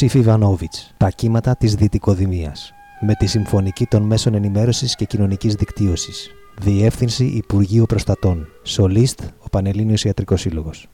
Ιωσήφ 0.00 0.14
Ιβανόβιτς, 0.14 0.94
τα 0.96 1.10
κύματα 1.10 1.56
της 1.56 1.74
Δυτικοδημίας, 1.74 2.72
με 3.00 3.14
τη 3.14 3.26
Συμφωνική 3.26 3.86
των 3.86 4.02
Μέσων 4.02 4.34
Ενημέρωσης 4.34 4.96
και 4.96 5.04
Κοινωνικής 5.04 5.54
Δικτύωσης. 5.54 6.30
Διεύθυνση 6.60 7.24
Υπουργείου 7.24 7.84
Προστατών. 7.86 8.46
Σολίστ, 8.62 9.20
ο 9.38 9.48
Πανελλήνιος 9.48 10.04
Ιατρικός 10.04 10.40
Σύλλογος. 10.40 10.88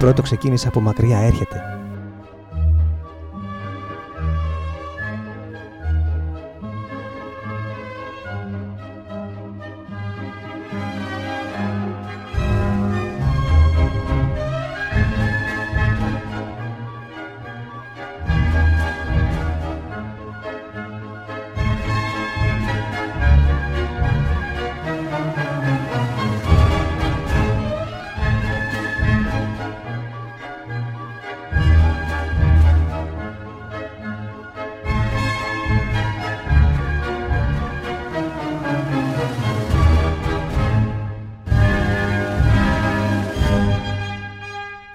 Πρώτο 0.00 0.22
ξεκίνησε 0.22 0.68
από 0.68 0.80
μακριά, 0.80 1.18
έρχεται. 1.18 1.49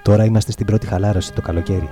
Τώρα 0.05 0.25
είμαστε 0.25 0.51
στην 0.51 0.65
πρώτη 0.65 0.87
χαλάρωση 0.87 1.33
το 1.33 1.41
καλοκαίρι. 1.41 1.89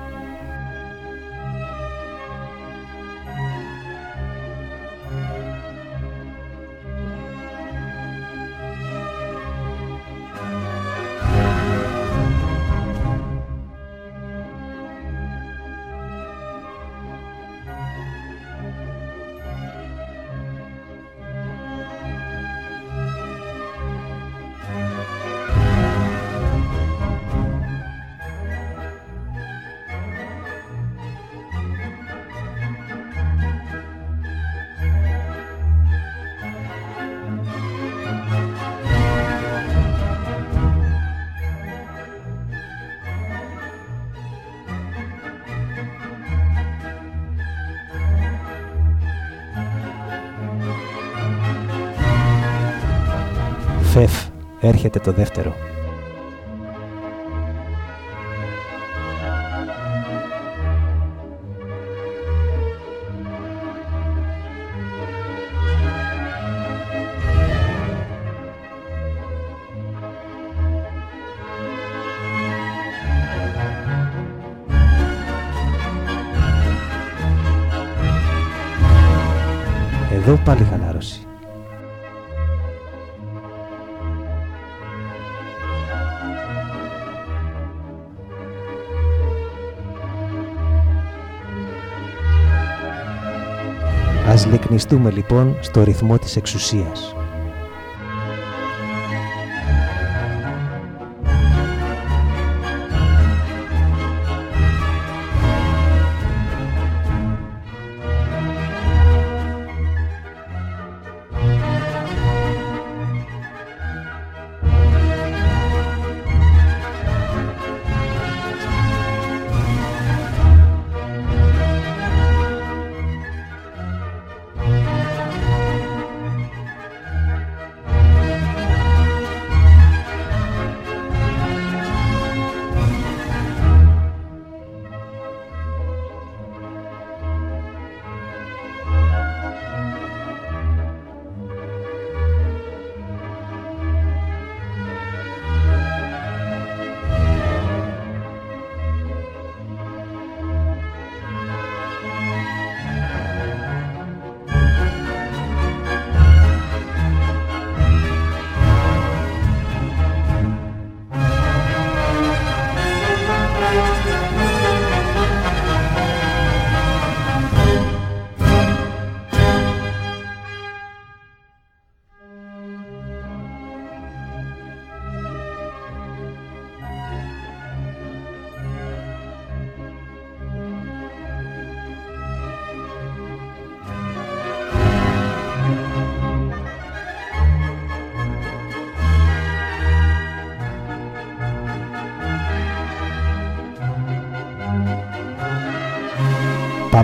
Έρχεται 54.85 55.11
το 55.11 55.17
δεύτερο. 55.17 55.72
Ας 94.63 94.69
λεκνιστούμε 94.69 95.11
λοιπόν 95.11 95.57
στο 95.61 95.83
ρυθμό 95.83 96.17
της 96.17 96.35
εξουσίας. 96.35 97.15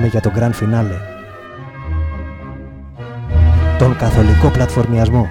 Για 0.10 0.22
το 0.22 0.32
Grand 0.36 0.52
Finale. 0.52 1.00
Τον 3.78 3.98
καθολικό 3.98 4.50
πλατφορμιασμό. 4.50 5.30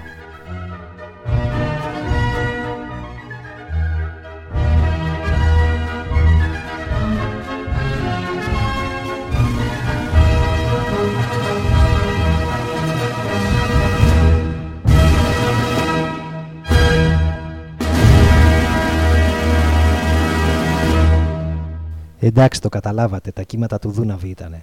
Εντάξει, 22.39 22.61
το 22.61 22.69
καταλάβατε, 22.69 23.31
τα 23.31 23.43
κύματα 23.43 23.79
του 23.79 23.91
Δούναβη 23.91 24.29
ήτανε. 24.29 24.63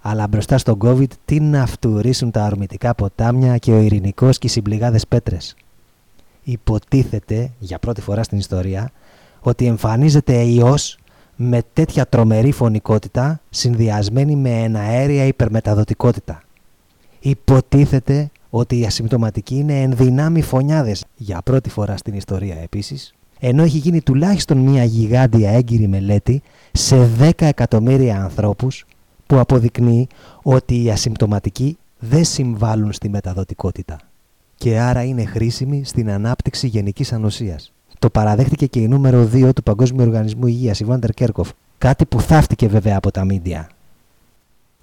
Αλλά 0.00 0.26
μπροστά 0.28 0.58
στον 0.58 0.78
COVID 0.82 1.10
τι 1.24 1.40
να 1.40 1.66
φτουρίσουν 1.66 2.30
τα 2.30 2.44
αρμητικά 2.44 2.94
ποτάμια 2.94 3.56
και 3.58 3.72
ο 3.72 3.78
ειρηνικός 3.78 4.38
και 4.38 4.46
οι 4.46 4.50
συμπληγάδες 4.50 5.06
πέτρες. 5.06 5.56
Υποτίθεται, 6.42 7.50
για 7.58 7.78
πρώτη 7.78 8.00
φορά 8.00 8.22
στην 8.22 8.38
ιστορία, 8.38 8.90
ότι 9.40 9.66
εμφανίζεται 9.66 10.42
ιός 10.42 10.98
με 11.36 11.62
τέτοια 11.72 12.06
τρομερή 12.06 12.52
φωνικότητα 12.52 13.40
συνδυασμένη 13.50 14.36
με 14.36 14.50
εναέρια 14.50 15.24
υπερμεταδοτικότητα. 15.24 16.42
Υποτίθεται 17.20 18.30
ότι 18.50 18.78
οι 18.78 18.84
ασυμπτωματικοί 18.86 19.54
είναι 19.54 19.80
ενδυνάμοι 19.80 20.42
φωνιάδες, 20.42 21.04
για 21.16 21.40
πρώτη 21.44 21.70
φορά 21.70 21.96
στην 21.96 22.14
ιστορία 22.14 22.56
επίσης, 22.56 23.14
ενώ 23.40 23.62
έχει 23.62 23.78
γίνει 23.78 24.00
τουλάχιστον 24.00 24.58
μια 24.58 24.84
γιγάντια 24.84 25.50
έγκυρη 25.50 25.88
μελέτη 25.88 26.42
σε 26.72 27.08
10 27.20 27.30
εκατομμύρια 27.36 28.22
ανθρώπους 28.22 28.86
που 29.26 29.38
αποδεικνύει 29.38 30.06
ότι 30.42 30.82
οι 30.82 30.90
ασυμπτωματικοί 30.90 31.78
δεν 31.98 32.24
συμβάλλουν 32.24 32.92
στη 32.92 33.08
μεταδοτικότητα 33.08 33.98
και 34.58 34.78
άρα 34.78 35.02
είναι 35.02 35.24
χρήσιμοι 35.24 35.84
στην 35.84 36.10
ανάπτυξη 36.10 36.66
γενικής 36.66 37.12
ανοσίας. 37.12 37.72
Το 37.98 38.10
παραδέχτηκε 38.10 38.66
και 38.66 38.80
η 38.80 38.88
νούμερο 38.88 39.28
2 39.32 39.50
του 39.54 39.62
Παγκόσμιου 39.62 40.04
Οργανισμού 40.04 40.46
Υγείας, 40.46 40.80
η 40.80 40.84
Βάντερ 40.84 41.10
Κέρκοφ, 41.10 41.50
κάτι 41.78 42.06
που 42.06 42.20
θαύτηκε 42.20 42.68
βέβαια 42.68 42.96
από 42.96 43.10
τα 43.10 43.24
μίντια. 43.24 43.68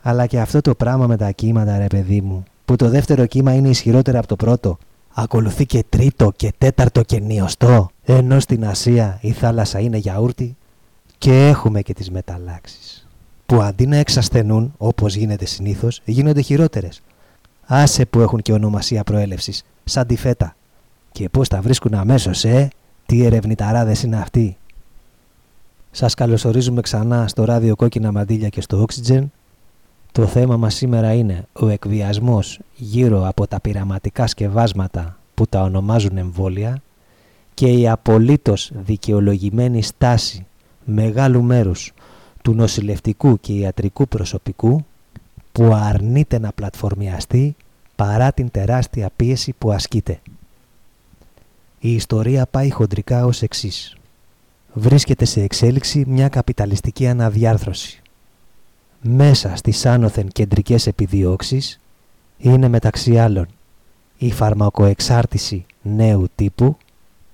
Αλλά 0.02 0.26
και 0.26 0.40
αυτό 0.40 0.62
το 0.62 0.76
πράγμα 0.76 1.08
με 1.08 1.18
τα 1.18 1.32
κύματα 1.32 1.78
ρε 1.78 1.88
παιδί 1.88 2.22
μου, 2.22 2.44
που 2.66 2.76
το 2.76 2.90
δεύτερο 2.90 3.26
κύμα 3.26 3.54
είναι 3.54 3.70
ισχυρότερο 3.70 4.18
από 4.18 4.28
το 4.28 4.36
πρώτο, 4.36 4.78
ακολουθεί 5.18 5.66
και 5.66 5.84
τρίτο 5.90 6.32
και 6.36 6.54
τέταρτο 6.58 7.04
και 7.04 7.20
νιωστό, 7.20 7.90
ενώ 8.04 8.40
στην 8.40 8.66
Ασία 8.66 9.18
η 9.22 9.32
θάλασσα 9.32 9.80
είναι 9.80 9.98
γιαούρτι 9.98 10.56
και 11.18 11.48
έχουμε 11.48 11.82
και 11.82 11.94
τις 11.94 12.12
μεταλλάξεις, 12.12 13.08
που 13.46 13.62
αντί 13.62 13.88
να 13.88 13.96
εξασθενούν 13.96 14.74
όπως 14.78 15.16
γίνεται 15.16 15.46
συνήθως, 15.46 16.02
γίνονται 16.06 16.42
χειρότερες. 16.42 17.02
Άσε 17.66 18.06
που 18.06 18.20
έχουν 18.20 18.42
και 18.42 18.54
ονομασία 18.54 19.04
προέλευσης, 19.04 19.64
σαν 19.84 20.08
τη 20.08 20.16
φέτα. 20.16 20.56
Και 21.12 21.30
πώς 21.30 21.48
τα 21.48 21.62
βρίσκουν 21.62 21.94
αμέσως, 21.94 22.46
ε, 22.46 22.70
τι 23.06 23.24
ερευνηταράδες 23.24 24.04
είναι 24.04 24.18
αυτοί; 24.18 24.58
Σας 25.92 26.14
καλωσορίζουμε 26.14 26.82
ξανά 26.82 27.28
στο 27.28 27.44
ράδιο 27.44 27.76
Κόκκινα 27.76 28.12
Μαντήλια 28.12 28.50
και 28.50 28.62
στο 28.62 28.86
Oxygen. 28.88 29.24
Το 30.16 30.28
θέμα 30.28 30.58
μας 30.58 30.76
σήμερα 30.76 31.14
είναι 31.14 31.48
ο 31.54 31.68
εκβιασμός 31.68 32.60
γύρω 32.76 33.28
από 33.28 33.48
τα 33.48 33.60
πειραματικά 33.60 34.28
σκευάσματα 34.28 35.18
που 35.34 35.48
τα 35.48 35.62
ονομάζουν 35.62 36.18
εμβόλια 36.18 36.82
και 37.54 37.68
η 37.68 37.90
απολύτως 37.90 38.72
δικαιολογημένη 38.74 39.82
στάση 39.82 40.46
μεγάλου 40.86 41.44
μέρους 41.44 41.94
του 42.42 42.54
νοσηλευτικού 42.54 43.40
και 43.40 43.54
ιατρικού 43.54 44.08
προσωπικού 44.08 44.86
που 45.52 45.74
αρνείται 45.74 46.40
να 46.40 46.52
πλατφορμιαστεί 46.52 47.56
παρά 47.96 48.32
την 48.32 48.52
τεράστια 48.52 49.10
πίεση 49.16 49.54
που 49.58 49.72
ασκείται. 49.72 50.20
Η 51.80 51.94
ιστορία 51.94 52.46
πάει 52.46 52.70
χοντρικά 52.70 53.26
ως 53.26 53.42
εξής. 53.42 53.96
Βρίσκεται 54.74 55.26
σε 55.26 55.42
εξέλιξη 55.42 56.04
μια 56.08 56.30
καπιταλιστική 56.30 57.08
αναδιάρθρωση. 57.08 58.00
Μέσα 59.08 59.56
στις 59.56 59.86
άνωθεν 59.86 60.28
κεντρικές 60.28 60.88
επιδιώξεις 60.88 61.80
είναι 62.38 62.68
μεταξύ 62.68 63.18
άλλων 63.18 63.48
η 64.18 64.32
φαρμακοεξάρτηση 64.32 65.66
νέου 65.82 66.28
τύπου 66.36 66.78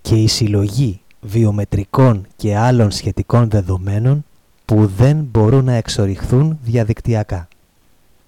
και 0.02 0.16
η 0.16 0.28
συλλογή 0.28 1.02
βιομετρικών 1.22 2.28
και 2.36 2.58
άλλων 2.58 2.92
σχετικών 2.92 3.50
δεδομένων 3.50 4.26
που 4.66 4.86
δεν 4.86 5.18
μπορούν 5.32 5.66
να 5.66 5.74
εξοριχθούν 5.74 6.60
διαδικτυακά. 6.64 7.48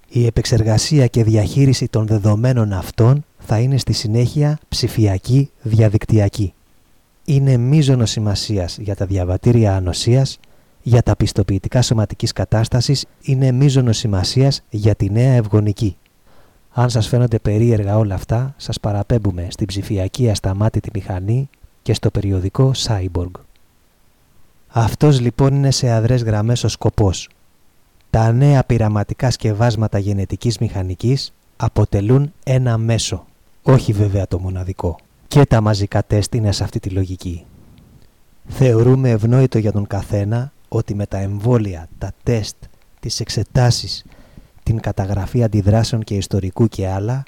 Η 0.09 0.25
επεξεργασία 0.25 1.07
και 1.07 1.23
διαχείριση 1.23 1.87
των 1.87 2.07
δεδομένων 2.07 2.73
αυτών 2.73 3.25
θα 3.39 3.59
είναι 3.59 3.77
στη 3.77 3.93
συνέχεια 3.93 4.59
ψηφιακή 4.69 5.49
διαδικτυακή. 5.61 6.53
Είναι 7.25 7.57
μείζονο 7.57 8.05
σημασίας 8.05 8.77
για 8.77 8.95
τα 8.95 9.05
διαβατήρια 9.05 9.75
ανοσίας, 9.75 10.39
για 10.83 11.01
τα 11.01 11.15
πιστοποιητικά 11.15 11.81
σωματικής 11.81 12.31
κατάστασης, 12.31 13.05
είναι 13.21 13.51
μείζονο 13.51 13.91
σημασίας 13.91 14.61
για 14.69 14.95
τη 14.95 15.09
νέα 15.09 15.33
ευγονική. 15.33 15.97
Αν 16.71 16.89
σας 16.89 17.07
φαίνονται 17.07 17.39
περίεργα 17.39 17.97
όλα 17.97 18.15
αυτά, 18.15 18.53
σας 18.57 18.79
παραπέμπουμε 18.79 19.47
στην 19.49 19.67
ψηφιακή 19.67 20.29
ασταμάτητη 20.29 20.89
μηχανή 20.93 21.49
και 21.81 21.93
στο 21.93 22.11
περιοδικό 22.11 22.71
Cyborg. 22.75 23.31
Αυτός 24.67 25.19
λοιπόν 25.19 25.55
είναι 25.55 25.71
σε 25.71 25.91
αδρές 25.91 26.23
γραμμές 26.23 26.63
ο 26.63 26.67
σκοπός. 26.67 27.29
Τα 28.09 28.31
νέα 28.31 28.63
πειραματικά 28.63 29.31
σκευάσματα 29.31 29.97
γενετικής 29.97 30.57
μηχανικής, 30.57 31.33
αποτελούν 31.57 32.33
ένα 32.43 32.77
μέσο, 32.77 33.25
όχι 33.63 33.93
βέβαια 33.93 34.27
το 34.27 34.39
μοναδικό. 34.39 34.95
Και 35.27 35.45
τα 35.45 35.61
μαζικά 35.61 36.03
τεστ 36.03 36.35
είναι 36.35 36.51
σε 36.51 36.63
αυτή 36.63 36.79
τη 36.79 36.89
λογική. 36.89 37.45
Θεωρούμε 38.47 39.09
ευνόητο 39.09 39.57
για 39.57 39.71
τον 39.71 39.87
καθένα 39.87 40.51
ότι 40.77 40.95
με 40.95 41.05
τα 41.05 41.17
εμβόλια, 41.17 41.87
τα 41.97 42.11
τεστ, 42.23 42.55
τις 42.99 43.19
εξετάσεις, 43.19 44.05
την 44.63 44.79
καταγραφή 44.79 45.43
αντιδράσεων 45.43 46.03
και 46.03 46.15
ιστορικού 46.15 46.67
και 46.67 46.87
άλλα, 46.87 47.23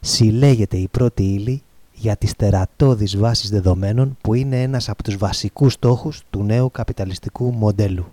συλλέγεται 0.00 0.76
η 0.76 0.88
πρώτη 0.88 1.22
ύλη 1.22 1.62
για 1.92 2.16
τις 2.16 2.36
τερατώδεις 2.36 3.16
βάσεις 3.16 3.50
δεδομένων 3.50 4.16
που 4.20 4.34
είναι 4.34 4.62
ένας 4.62 4.88
από 4.88 5.02
τους 5.02 5.16
βασικούς 5.16 5.72
στόχους 5.72 6.22
του 6.30 6.42
νέου 6.42 6.70
καπιταλιστικού 6.70 7.52
μοντέλου. 7.52 8.06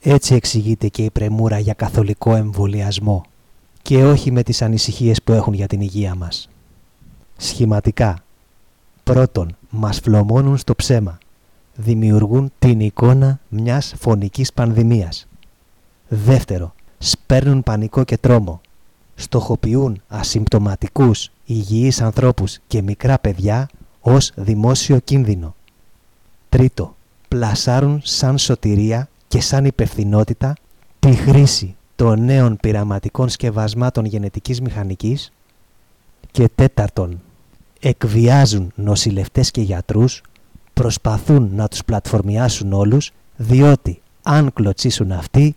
Έτσι 0.00 0.34
εξηγείται 0.34 0.88
και 0.88 1.04
η 1.04 1.10
πρεμούρα 1.10 1.58
για 1.58 1.74
καθολικό 1.74 2.34
εμβολιασμό 2.34 3.22
και 3.82 4.04
όχι 4.04 4.30
με 4.30 4.42
τις 4.42 4.62
ανησυχίες 4.62 5.22
που 5.22 5.32
έχουν 5.32 5.52
για 5.52 5.66
την 5.66 5.80
υγεία 5.80 6.14
μας. 6.14 6.48
Σχηματικά, 7.36 8.18
πρώτον, 9.04 9.56
μας 9.70 9.98
φλωμώνουν 9.98 10.56
στο 10.56 10.74
ψέμα. 10.74 11.18
Δημιουργούν 11.82 12.52
την 12.58 12.80
εικόνα 12.80 13.40
μιας 13.48 13.94
φωνικής 13.98 14.52
πανδημίας. 14.52 15.26
Δεύτερο, 16.08 16.74
σπέρνουν 16.98 17.62
πανικό 17.62 18.04
και 18.04 18.16
τρόμο. 18.16 18.60
Στοχοποιούν 19.14 20.02
ασυμπτωματικούς, 20.08 21.30
υγιείς 21.44 22.00
ανθρώπους 22.00 22.58
και 22.66 22.82
μικρά 22.82 23.18
παιδιά 23.18 23.68
ως 24.00 24.32
δημόσιο 24.34 24.98
κίνδυνο. 24.98 25.54
Τρίτο, 26.48 26.96
πλασάρουν 27.28 28.00
σαν 28.04 28.38
σωτηρία 28.38 29.08
και 29.28 29.40
σαν 29.40 29.64
υπευθυνότητα 29.64 30.54
τη 30.98 31.12
χρήση 31.12 31.76
των 31.96 32.24
νέων 32.24 32.56
πειραματικών 32.56 33.28
σκευασμάτων 33.28 34.04
γενετικής 34.04 34.60
μηχανικής 34.60 35.32
και 36.30 36.48
τέταρτον, 36.54 37.20
εκβιάζουν 37.80 38.72
νοσηλευτές 38.74 39.50
και 39.50 39.60
γιατρούς, 39.60 40.22
προσπαθούν 40.80 41.50
να 41.54 41.68
τους 41.68 41.84
πλατφορμιάσουν 41.84 42.72
όλους, 42.72 43.10
διότι 43.36 44.02
αν 44.22 44.52
κλωτσίσουν 44.52 45.12
αυτοί, 45.12 45.56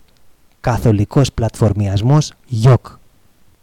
καθολικός 0.61 1.31
πλατφορμιασμός 1.31 2.31
γιοκ. 2.45 2.87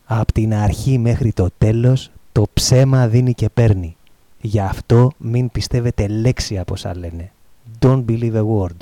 Απ' 0.04 0.32
την 0.32 0.54
αρχή 0.54 0.98
μέχρι 0.98 1.32
το 1.32 1.48
τέλος, 1.58 2.10
το 2.32 2.44
ψέμα 2.52 3.08
δίνει 3.08 3.34
και 3.34 3.48
παίρνει. 3.48 3.96
Γι' 4.40 4.60
αυτό 4.60 5.10
μην 5.16 5.50
πιστεύετε 5.50 6.06
λέξη 6.06 6.58
από 6.58 6.72
όσα 6.72 6.96
λένε. 6.96 7.32
Don't 7.80 8.04
believe 8.04 8.34
a 8.34 8.44
word. 8.44 8.76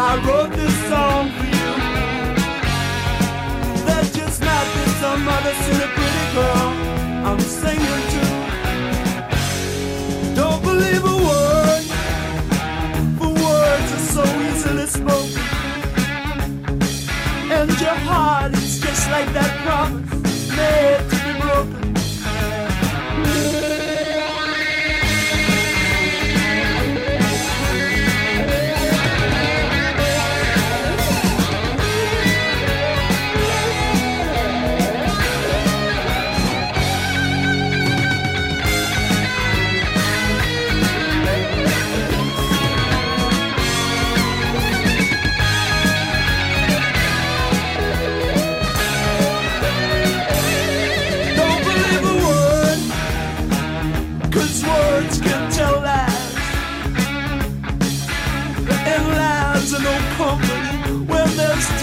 I 0.00 0.14
wrote 0.24 0.52
this 0.52 0.76
song 0.88 1.30
for 1.32 1.44
you. 1.44 1.72
There's 3.84 4.10
just 4.14 4.40
not 4.40 4.64
been 4.74 4.90
some 5.02 5.28
other 5.28 5.54
silly 5.64 5.88
pretty 5.96 6.26
girl 6.34 6.68
I'm 7.26 7.40
singing 7.40 8.02
to. 8.14 8.24
Don't 10.36 10.62
believe 10.62 11.04
a 11.04 11.16
word, 11.28 11.84
for 13.18 13.30
words 13.44 13.90
are 13.96 14.06
so 14.14 14.24
easily 14.48 14.86
spoken. 14.86 15.42
And 17.50 17.70
your 17.80 17.98
heart 18.06 18.52
is 18.52 18.78
just 18.80 19.10
like 19.10 19.32
that 19.32 19.52
promise 19.64 20.17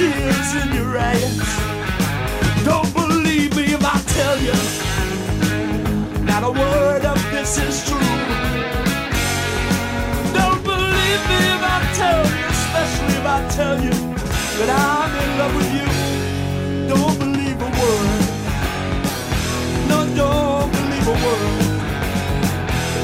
tears 0.06 0.50
in 0.62 0.68
your 0.74 0.98
eyes. 0.98 1.38
Don't 2.64 2.92
believe 2.94 3.52
me 3.56 3.66
if 3.78 3.84
I 3.96 3.98
tell 4.18 4.38
you, 4.48 4.58
not 6.30 6.42
a 6.44 6.52
word 6.52 7.04
of 7.06 7.18
this 7.34 7.58
is 7.68 7.76
true. 7.90 8.14
Don't 10.40 10.62
believe 10.72 11.22
me 11.32 11.40
if 11.56 11.64
I 11.76 11.80
tell 12.02 12.24
you, 12.38 12.46
especially 12.58 13.16
if 13.22 13.28
I 13.38 13.40
tell 13.60 13.78
you 13.88 13.96
that 14.58 14.70
I'm 14.90 15.12
in 15.24 15.30
love 15.40 15.54
with 15.60 15.72
you. 15.78 15.90
Don't 16.94 17.18
believe 17.24 17.60
a 17.68 17.72
word. 17.82 18.24
No, 19.90 19.98
don't 20.22 20.70
believe 20.78 21.08
a 21.16 21.18
word. 21.26 21.56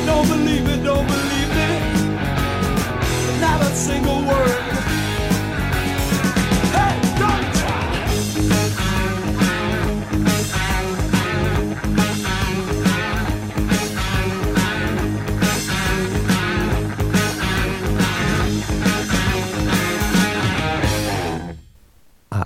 Don't 0.09 0.27
believe 0.33 0.65
it, 0.73 0.81
don't 0.89 1.07
believe 1.15 1.51
me. 1.59 1.69
Not 3.45 3.59
a 3.61 3.69
single 3.87 4.21
word. 4.31 4.71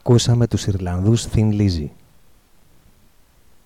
Ακούσαμε 0.07 0.47
τους 0.47 0.65
Ιρλανδούς 0.65 1.27
Thin 1.33 1.53
Lizzy. 1.59 1.87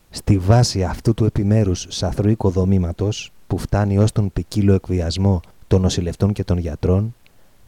Στη 0.09 0.37
βάση 0.37 0.83
αυτού 0.83 1.13
του 1.13 1.25
επιμέρους 1.25 1.85
σαθρού 1.89 2.29
οικοδομήματος 2.29 3.31
που 3.47 3.57
φτάνει 3.57 3.97
ως 3.97 4.11
τον 4.11 4.33
ποικίλο 4.33 4.73
εκβιασμό 4.73 5.39
των 5.67 5.81
νοσηλευτών 5.81 6.33
και 6.33 6.43
των 6.43 6.57
γιατρών 6.57 7.15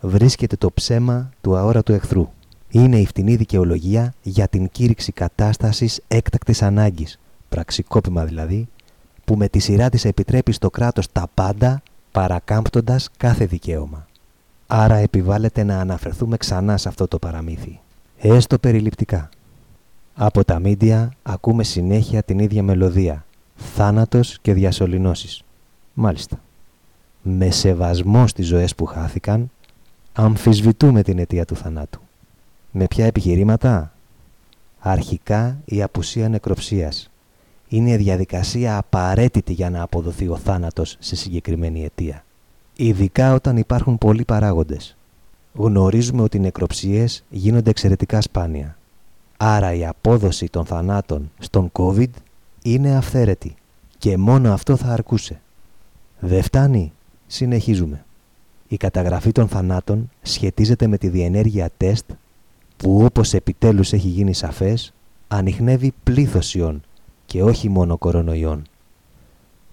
βρίσκεται 0.02 0.56
το 0.56 0.72
ψέμα 0.72 1.30
του 1.42 1.58
αόρατου 1.58 1.94
εχθρού. 1.94 2.30
Είναι 2.70 3.00
η 3.00 3.06
φτηνή 3.06 3.36
δικαιολογία 3.36 4.14
για 4.22 4.48
την 4.48 4.70
κήρυξη 4.70 5.12
κατάστασης 5.12 6.02
έκτακτης 6.08 6.62
ανάγκης, 6.62 7.20
πραξικόπημα 7.50 8.26
δηλαδή, 8.26 8.68
που 9.26 9.36
με 9.36 9.48
τη 9.48 9.60
σειρά 9.60 9.90
της 9.90 10.06
επιτρέπει 10.06 10.52
στο 10.52 10.70
κράτος 10.70 11.12
τα 11.12 11.28
πάντα 11.34 11.82
παρακάμπτοντας 12.12 13.10
κάθε 13.18 13.46
δικαίωμα. 13.46 14.08
Άρα 14.68 14.96
επιβάλλεται 14.96 15.64
να 15.64 15.80
αναφερθούμε 15.80 16.38
ξανά 16.38 16.78
σε 16.78 16.88
αυτό 16.88 17.08
το 17.08 17.20
παραμύθι 17.20 17.81
έστω 18.22 18.60
περιληπτικά. 18.60 19.30
Από 20.14 20.46
τα 20.46 20.60
μίντια 20.60 21.14
ακούμε 21.24 21.64
συνέχεια 21.64 22.24
την 22.24 22.40
ίδια 22.40 22.64
μελωδία, 22.64 23.26
θάνατος 23.56 24.38
και 24.42 24.54
διασωληνώσεις. 24.54 25.44
Μάλιστα. 25.94 26.42
Με 27.22 27.50
σεβασμό 27.52 28.28
στις 28.28 28.48
ζωές 28.48 28.76
που 28.76 28.86
χάθηκαν, 28.86 29.52
αμφισβητούμε 30.14 31.02
την 31.02 31.20
αιτία 31.20 31.46
του 31.46 31.56
θανάτου. 31.56 32.02
Με 32.72 32.88
ποια 32.88 33.06
επιχειρήματα; 33.06 33.94
Αρχικά 34.80 35.58
η 35.66 35.82
απουσία 35.82 36.30
νεκροψίας. 36.30 37.12
Είναι 37.68 37.92
η 37.92 37.98
διαδικασία 37.98 38.78
απαραίτητη 38.78 39.54
για 39.54 39.70
να 39.70 39.82
αποδοθεί 39.82 40.28
ο 40.28 40.38
θάνατος 40.38 40.98
σε 41.00 41.16
συγκεκριμένη 41.16 41.84
αιτία. 41.84 42.26
Ειδικά 42.76 43.34
όταν 43.34 43.58
υπάρχουν 43.58 43.98
πολλοί 43.98 44.26
παράγοντες 44.26 44.96
γνωρίζουμε 45.54 46.22
ότι 46.22 46.38
οι 46.38 46.40
νεκροψίες 46.40 47.24
γίνονται 47.30 47.70
εξαιρετικά 47.70 48.22
σπάνια. 48.22 48.78
Άρα 49.38 49.74
η 49.74 49.86
απόδοση 49.86 50.50
των 50.50 50.66
θανάτων 50.66 51.32
στον 51.40 51.72
COVID 51.72 52.10
είναι 52.62 52.96
αυθαίρετη 52.96 53.56
και 53.98 54.18
μόνο 54.18 54.54
αυτό 54.54 54.76
θα 54.76 54.88
αρκούσε. 54.88 55.42
Δεν 56.20 56.44
φτάνει, 56.44 56.94
συνεχίζουμε. 57.28 58.06
Η 58.68 58.78
καταγραφή 58.78 59.32
των 59.32 59.48
θανάτων 59.48 60.10
σχετίζεται 60.22 60.88
με 60.88 60.98
τη 60.98 61.08
διενέργεια 61.08 61.70
τεστ 61.78 62.12
που 62.78 63.04
όπως 63.04 63.34
επιτέλους 63.34 63.94
έχει 63.94 64.08
γίνει 64.08 64.34
σαφές 64.34 64.94
ανοιχνεύει 65.28 65.94
πλήθος 66.04 66.56
ιών 66.56 66.82
και 67.26 67.44
όχι 67.44 67.70
μόνο 67.70 67.98
κορονοϊών. 67.98 68.64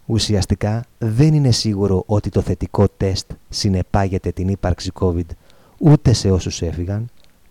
Ουσιαστικά 0.06 0.84
δεν 0.98 1.34
είναι 1.34 1.50
σίγουρο 1.50 2.02
ότι 2.06 2.30
το 2.30 2.40
θετικό 2.40 2.88
τεστ 2.96 3.30
συνεπάγεται 3.48 4.30
την 4.30 4.48
ύπαρξη 4.48 4.90
COVID 5.00 5.26
ούτε 5.78 6.12
σε 6.12 6.30
όσους 6.30 6.62
έφυγαν, 6.62 7.06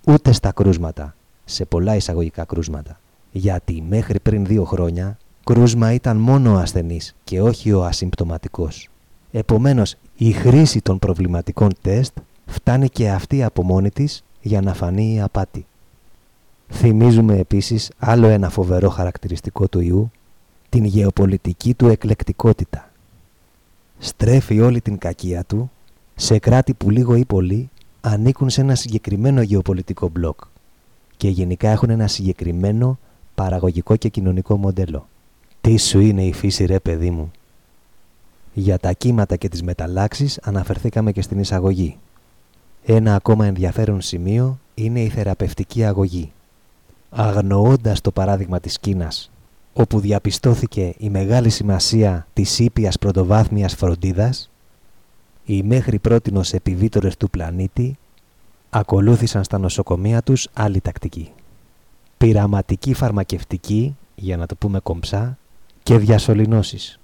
ούτε 0.07 0.31
στα 0.31 0.51
κρούσματα, 0.51 1.15
σε 1.45 1.65
πολλά 1.65 1.95
εισαγωγικά 1.95 2.45
κρούσματα. 2.45 2.99
Γιατί 3.31 3.83
μέχρι 3.89 4.19
πριν 4.19 4.45
δύο 4.45 4.63
χρόνια 4.63 5.17
κρούσμα 5.43 5.93
ήταν 5.93 6.17
μόνο 6.17 6.53
ο 6.53 6.57
ασθενής 6.57 7.15
και 7.23 7.41
όχι 7.41 7.71
ο 7.71 7.85
ασυμπτωματικός. 7.85 8.89
Επομένως, 9.31 9.95
η 10.15 10.31
χρήση 10.31 10.81
των 10.81 10.99
προβληματικών 10.99 11.71
τεστ 11.81 12.17
φτάνει 12.45 12.89
και 12.89 13.09
αυτή 13.09 13.43
από 13.43 13.63
μόνη 13.63 13.89
της 13.89 14.23
για 14.41 14.61
να 14.61 14.73
φανεί 14.73 15.13
η 15.13 15.21
απάτη. 15.21 15.65
Θυμίζουμε 16.69 17.37
επίσης 17.37 17.91
άλλο 17.97 18.27
ένα 18.27 18.49
φοβερό 18.49 18.89
χαρακτηριστικό 18.89 19.67
του 19.67 19.79
ιού, 19.79 20.11
την 20.69 20.83
γεωπολιτική 20.83 21.73
του 21.73 21.87
εκλεκτικότητα. 21.87 22.91
Στρέφει 23.97 24.61
όλη 24.61 24.81
την 24.81 24.97
κακία 24.97 25.43
του 25.43 25.71
σε 26.15 26.39
κράτη 26.39 26.73
που 26.73 26.89
λίγο 26.89 27.15
ή 27.15 27.25
πολύ 27.25 27.69
ανήκουν 28.01 28.49
σε 28.49 28.61
ένα 28.61 28.75
συγκεκριμένο 28.75 29.41
γεωπολιτικό 29.41 30.09
μπλοκ 30.09 30.39
και 31.17 31.29
γενικά 31.29 31.69
έχουν 31.69 31.89
ένα 31.89 32.07
συγκεκριμένο 32.07 32.99
παραγωγικό 33.35 33.95
και 33.95 34.09
κοινωνικό 34.09 34.57
μοντέλο. 34.57 35.07
Τι 35.61 35.77
σου 35.77 35.99
είναι 35.99 36.23
η 36.23 36.33
φύση 36.33 36.65
ρε 36.65 36.79
παιδί 36.79 37.11
μου; 37.11 37.31
Για 38.53 38.77
τα 38.77 38.91
κύματα 38.91 39.35
και 39.35 39.49
τις 39.49 39.63
μεταλλάξεις 39.63 40.39
αναφερθήκαμε 40.43 41.11
και 41.11 41.21
στην 41.21 41.39
εισαγωγή. 41.39 41.97
Ένα 42.85 43.15
ακόμα 43.15 43.45
ενδιαφέρον 43.45 44.01
σημείο 44.01 44.59
είναι 44.73 45.01
η 45.01 45.09
θεραπευτική 45.09 45.85
αγωγή. 45.85 46.31
Αγνοώντας 47.09 48.01
το 48.01 48.11
παράδειγμα 48.11 48.59
της 48.59 48.79
Κίνας, 48.79 49.31
όπου 49.73 49.99
διαπιστώθηκε 49.99 50.93
η 50.97 51.09
μεγάλη 51.09 51.49
σημασία 51.49 52.27
της 52.33 52.59
ήπιας 52.59 52.99
πρωτοβάθμιας 52.99 53.75
φροντίδας, 53.75 54.49
οι 55.47 55.63
μέχρι 55.63 55.99
πρότινος 55.99 56.53
επιβίτορες 56.53 57.17
του 57.17 57.29
πλανήτη 57.29 57.97
ακολούθησαν 58.69 59.43
στα 59.43 59.57
νοσοκομεία 59.57 60.21
τους 60.21 60.47
άλλη 60.53 60.81
τακτική. 60.81 61.31
Πειραματική 62.17 62.93
φαρμακευτική, 62.93 63.97
για 64.15 64.37
να 64.37 64.45
το 64.45 64.55
πούμε 64.55 64.79
κομψά, 64.79 65.37
και 65.83 65.97
διασωληνώσεις. 65.97 66.99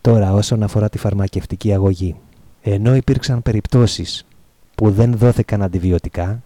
Τώρα 0.00 0.32
όσον 0.32 0.62
αφορά 0.62 0.88
τη 0.88 0.98
φαρμακευτική 0.98 1.72
αγωγή, 1.72 2.16
ενώ 2.62 2.94
υπήρξαν 2.94 3.42
περιπτώσεις 3.42 4.26
που 4.74 4.90
δεν 4.90 5.16
δόθηκαν 5.16 5.62
αντιβιωτικά, 5.62 6.42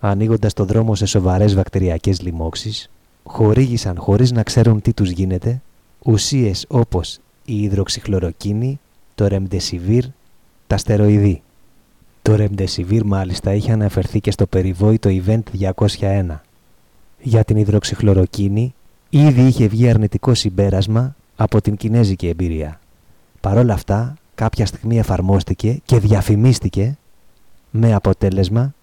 ανοίγοντας 0.00 0.52
το 0.52 0.64
δρόμο 0.64 0.94
σε 0.94 1.06
σοβαρές 1.06 1.54
βακτηριακές 1.54 2.20
λοιμώξεις, 2.22 2.90
χορήγησαν 3.24 3.98
χωρίς 3.98 4.32
να 4.32 4.42
ξέρουν 4.42 4.80
τι 4.80 4.92
τους 4.92 5.10
γίνεται 5.10 5.62
ουσίες 6.04 6.64
όπως 6.68 7.18
η 7.44 7.62
υδροξυχλωροκίνη, 7.62 8.80
το 9.14 9.26
ρεμντεσιβίρ, 9.26 10.04
τα 10.72 10.78
στεροειδή. 10.78 11.42
Το 12.22 12.36
ρεμντεσιβίρ 12.36 13.04
μάλιστα 13.04 13.54
είχε 13.54 13.72
αναφερθεί 13.72 14.20
και 14.20 14.30
στο 14.30 14.46
περιβόητο 14.46 15.10
event 15.12 15.42
201. 15.98 16.40
Για 17.18 17.44
την 17.44 17.56
υδροξυχλωροκίνη 17.56 18.74
ήδη 19.10 19.42
είχε 19.42 19.66
βγει 19.66 19.88
αρνητικό 19.88 20.34
συμπέρασμα 20.34 21.16
από 21.36 21.60
την 21.60 21.76
κινέζικη 21.76 22.28
εμπειρία. 22.28 22.80
Παρ' 23.40 23.56
όλα 23.56 23.74
αυτά, 23.74 24.16
κάποια 24.34 24.66
στιγμή 24.66 24.98
εφαρμόστηκε 24.98 25.80
και 25.84 25.98
διαφημίστηκε 25.98 26.96
με 27.70 27.94
αποτέλεσμα, 27.94 28.74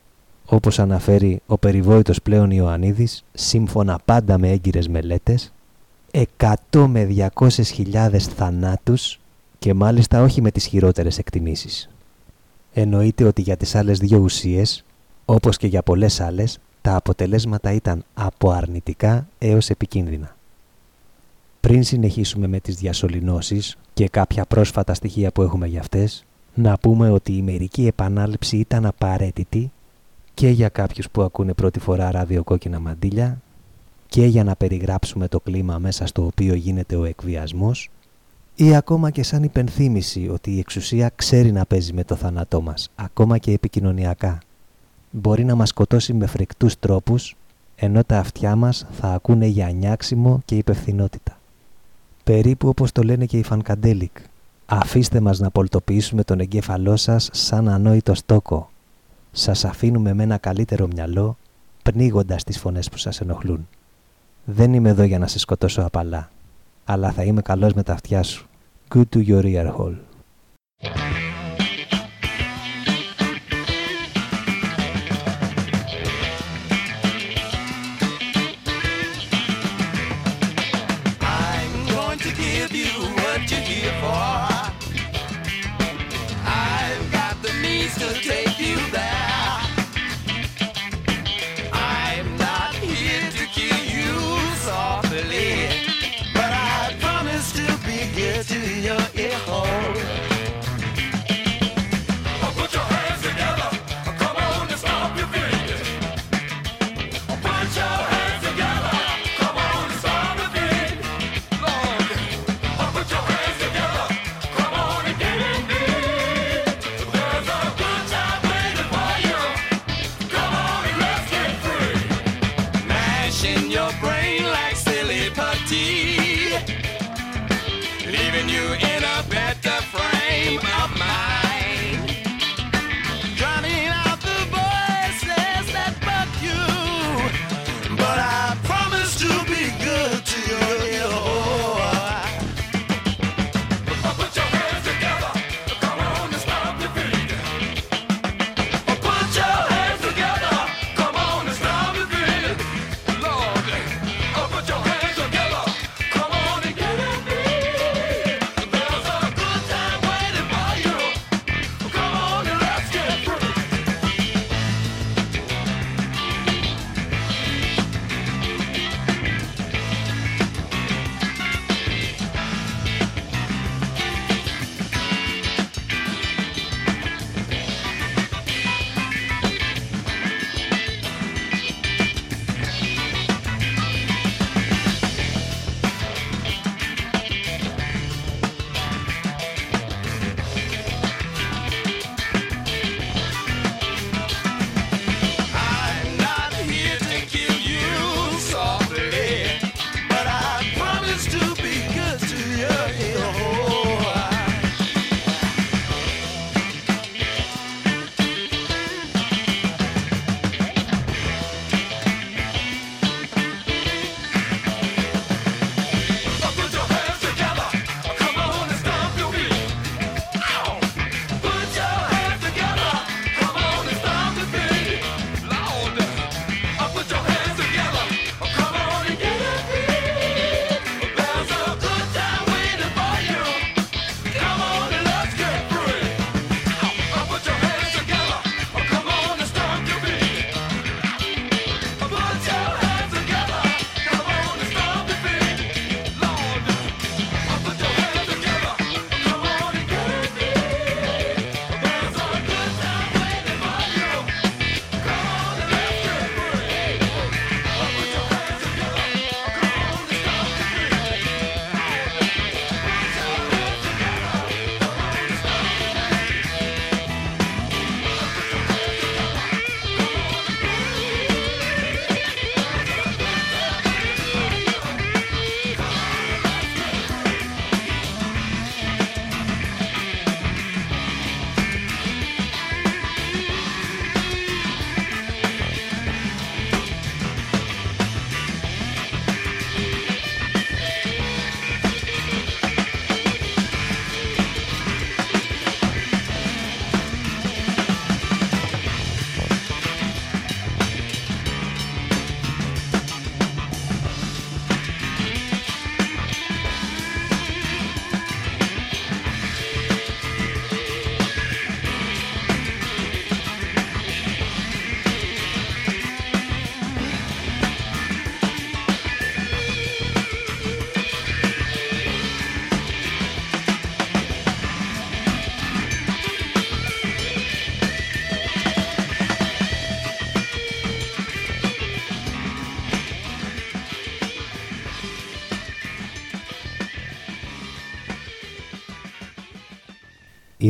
όπως 0.46 0.80
αναφέρει 0.80 1.42
ο 1.46 1.58
περιβόητος 1.58 2.22
πλέον 2.22 2.52
Ιωαννίδης, 2.52 3.24
σύμφωνα 3.34 4.00
πάντα 4.06 4.38
με 4.38 4.50
έγκυρες 4.50 4.88
μελέτες, 4.88 5.54
100 6.12 6.88
με 6.88 7.04
200 7.36 7.50
χιλιάδες 7.63 8.26
θανάτους 8.26 9.20
και 9.60 9.74
μάλιστα 9.74 10.22
όχι 10.22 10.41
με 10.41 10.52
τις 10.52 10.65
χειρότερες 10.65 11.17
εκτιμήσεις. 11.17 11.89
Εννοείται 12.74 13.24
ότι 13.24 13.41
για 13.41 13.58
τις 13.58 13.76
άλλες 13.76 14.00
δύο 14.00 14.17
ουσίες, 14.17 14.84
όπως 15.26 15.58
και 15.58 15.67
για 15.67 15.84
πολλές 15.84 16.19
άλλες, 16.19 16.60
τα 16.82 16.95
αποτελέσματα 16.95 17.72
ήταν 17.72 18.04
από 18.13 18.52
αρνητικά 18.52 19.28
έως 19.39 19.69
επικίνδυνα. 19.69 20.36
Πριν 21.60 21.84
συνεχίσουμε 21.84 22.48
με 22.48 22.60
τις 22.60 22.76
διασωληνώσεις 22.76 23.78
και 23.93 24.08
κάποια 24.08 24.45
πρόσφατα 24.45 24.93
στοιχεία 24.93 25.32
που 25.32 25.41
έχουμε 25.41 25.67
για 25.67 25.80
αυτές, 25.80 26.26
να 26.54 26.78
πούμε 26.78 27.10
ότι 27.10 27.34
η 27.34 27.41
μερική 27.41 27.88
επανάληψη 27.88 28.58
ήταν 28.58 28.86
απαραίτητη 28.86 29.72
και 30.34 30.50
για 30.50 30.69
κάποιους 30.69 31.10
που 31.10 31.22
ακούνε 31.22 31.54
πρώτη 31.54 31.80
φορά 31.80 32.12
ραδιοκόκκινα 32.12 32.80
μαντήλια 32.80 33.41
και 34.08 34.26
για 34.26 34.43
να 34.43 34.56
περιγράψουμε 34.56 35.28
το 35.28 35.39
κλίμα 35.39 35.78
μέσα 35.78 36.06
στο 36.06 36.26
οποίο 36.26 36.54
γίνεται 36.54 36.95
ο 36.95 37.04
εκβιασμός 37.04 37.89
ή 38.62 38.76
ακόμα 38.76 39.10
και 39.10 39.24
σαν 39.24 39.43
υπενθύμηση 39.43 40.30
ότι 40.30 40.52
η 40.52 40.60
εξουσία 40.60 41.12
ξέρει 41.15 41.52
να 41.52 41.65
παίζει 41.65 41.93
με 41.93 42.04
το 42.04 42.15
θάνατό 42.15 42.62
μας, 42.62 42.89
ακόμα 42.95 43.38
και 43.38 43.52
επικοινωνιακά. 43.52 44.38
Μπορεί 45.12 45.43
να 45.43 45.56
μας 45.56 45.69
σκοτώσει 45.69 46.13
με 46.13 46.26
φρικτούς 46.26 46.80
τρόπους, 46.80 47.36
ενώ 47.76 48.04
τα 48.04 48.19
αυτιά 48.19 48.56
μας 48.56 48.86
θα 48.91 49.08
ακούνε 49.08 49.45
για 49.45 49.72
νιάξιμο 49.72 50.41
και 50.45 50.56
υπευθυνότητα. 50.56 51.39
Περίπου 52.24 52.67
όπως 52.67 52.91
το 52.91 53.04
λένε 53.04 53.26
και 53.26 53.38
οι 53.38 53.43
Φανκαντέλικ. 53.43 54.17
Αφήστε 54.65 55.19
μας 55.19 55.39
να 55.39 55.50
πολτοποιήσουμε 55.50 56.24
τον 56.24 56.39
εγκέφαλό 56.39 56.95
σας 56.95 57.30
σαν 57.32 57.69
ανόητο 57.69 58.13
στόκο. 58.13 58.69
Σας 59.32 59.65
αφήνουμε 59.65 60.13
με 60.13 60.24
ένα 60.24 60.38
καλύτερο 60.38 60.88
μυαλό, 60.88 61.38
πνίγοντας 61.84 62.43
τις 62.43 62.60
φωνές 62.60 62.89
που 62.89 62.98
σας 62.98 63.22
ενοχλούν. 63.22 63.67
Δεν 64.45 64.74
είμαι 64.74 64.89
εδώ 64.89 65.04
για 65.04 65.19
να 65.19 65.28
σε 65.28 65.39
σκοτώσω 65.39 65.82
απαλά, 65.82 66.30
αλλά 66.86 67.12
θα 67.12 67.24
είμαι 67.24 67.41
καλός 67.41 67.74
με 67.74 67.84
τα 67.84 67.93
αυτιά 67.93 68.24
σου. 68.24 68.49
Good 68.89 69.12
to 69.12 69.19
your 69.19 69.45
ear 69.45 69.67
hole. 69.67 69.95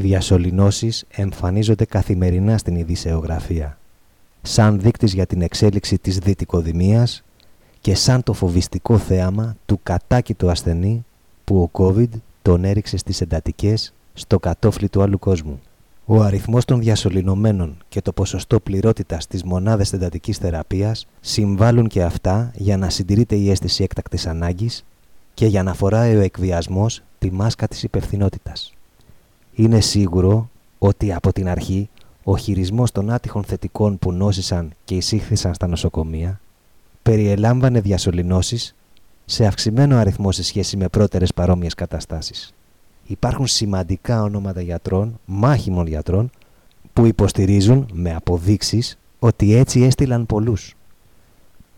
Διασωληνώσεις 0.10 1.06
εμφανίζονται 1.10 1.86
καθημερινά 1.86 2.58
στην 2.58 2.76
ειδησεογραφία, 2.76 3.78
σαν 4.42 4.80
δείκτης 4.80 5.14
για 5.14 5.26
την 5.26 5.42
εξέλιξη 5.42 5.98
της 5.98 6.18
δυτικοδημίας 6.18 7.24
και 7.82 7.96
σαν 7.96 8.24
το 8.24 8.34
φοβιστικό 8.34 8.98
θέαμα 8.98 9.56
του 9.66 9.80
κατάκητου 9.84 10.50
ασθενή 10.50 11.06
που 11.44 11.62
ο 11.62 11.70
COVID 11.74 12.10
τον 12.42 12.64
έριξε 12.64 12.98
στις 12.98 13.22
εντατικές 13.22 13.94
στο 14.14 14.40
κατόφλι 14.40 14.90
του 14.90 15.02
άλλου 15.02 15.20
κόσμου. 15.20 15.62
Ο 16.06 16.22
αριθμός 16.22 16.66
των 16.66 16.80
διασωληνωμένων 16.80 17.78
και 17.90 18.02
το 18.02 18.12
ποσοστό 18.12 18.60
πληρότητας 18.60 19.28
της 19.28 19.44
μονάδες 19.44 19.94
εντατικής 19.94 20.38
θεραπείας 20.38 21.08
συμβάλλουν 21.20 21.88
και 21.88 22.04
αυτά 22.04 22.52
για 22.56 22.78
να 22.78 22.90
συντηρείται 22.90 23.36
η 23.36 23.50
αίσθηση 23.50 23.84
έκτακτης 23.84 24.28
ανάγκης 24.28 24.86
και 25.34 25.46
για 25.46 25.64
να 25.64 25.74
φοράει 25.74 26.16
ο 26.16 26.20
εκβιασμός 26.20 27.02
τη 27.20 27.32
μάσκα 27.32 27.68
της 27.68 27.84
υπευθυνότητας. 27.84 28.74
Είναι 29.60 29.80
σίγουρο 29.80 30.50
ότι 30.80 31.14
από 31.14 31.34
την 31.34 31.50
αρχή 31.50 31.90
ο 32.24 32.38
χειρισμός 32.38 32.92
των 32.92 33.10
άτυχων 33.10 33.44
θετικών 33.44 34.00
που 34.00 34.12
νόσησαν 34.12 34.72
και 34.84 34.96
εισήχθησαν 34.96 35.54
στα 35.54 35.68
νοσοκομεία 35.68 36.40
περιελάμβανε 37.04 37.82
διασωληνώσεις 37.82 38.76
σε 39.26 39.46
αυξημένο 39.46 39.98
αριθμό 39.98 40.32
σε 40.32 40.44
σχέση 40.44 40.78
με 40.78 40.88
πρώτερες 40.88 41.34
παρόμοιες 41.34 41.74
καταστάσεις. 41.74 42.54
Υπάρχουν 43.08 43.48
σημαντικά 43.48 44.24
ονόματα 44.24 44.62
γιατρών, 44.62 45.20
μάχημων 45.26 45.88
γιατρών, 45.88 46.30
που 46.94 47.06
υποστηρίζουν 47.06 47.90
με 47.94 48.14
αποδείξεις 48.16 48.98
ότι 49.20 49.56
έτσι 49.56 49.82
έστειλαν 49.82 50.26
πολλούς. 50.26 50.76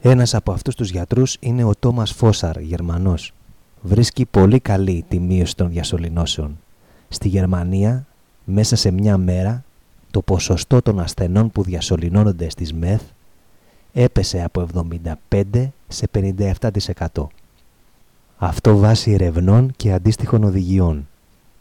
Ένας 0.01 0.33
από 0.33 0.51
αυτούς 0.51 0.75
τους 0.75 0.89
γιατρούς 0.89 1.37
είναι 1.39 1.63
ο 1.63 1.71
Τόμας 1.79 2.11
Φόσαρ, 2.11 2.59
Γερμανός. 2.59 3.33
Βρίσκει 3.81 4.25
πολύ 4.25 4.59
καλή 4.59 5.05
τη 5.07 5.19
μείωση 5.19 5.55
των 5.55 5.69
διασωληνώσεων. 5.69 6.57
Στη 7.13 7.27
Γερμανία, 7.27 8.05
μέσα 8.45 8.75
σε 8.75 8.91
μια 8.91 9.17
μέρα, 9.17 9.63
το 10.11 10.21
ποσοστό 10.21 10.81
των 10.81 10.99
ασθενών 10.99 11.51
που 11.51 11.63
διασωληνώνονται 11.63 12.49
στις 12.49 12.73
ΜΕΘ 12.73 13.01
έπεσε 13.93 14.43
από 14.43 14.67
75% 15.31 15.69
σε 15.87 16.07
57%. 16.13 17.27
Αυτό 18.37 18.77
βάσει 18.77 19.11
ερευνών 19.11 19.73
και 19.75 19.91
αντίστοιχων 19.91 20.43
οδηγιών. 20.43 21.07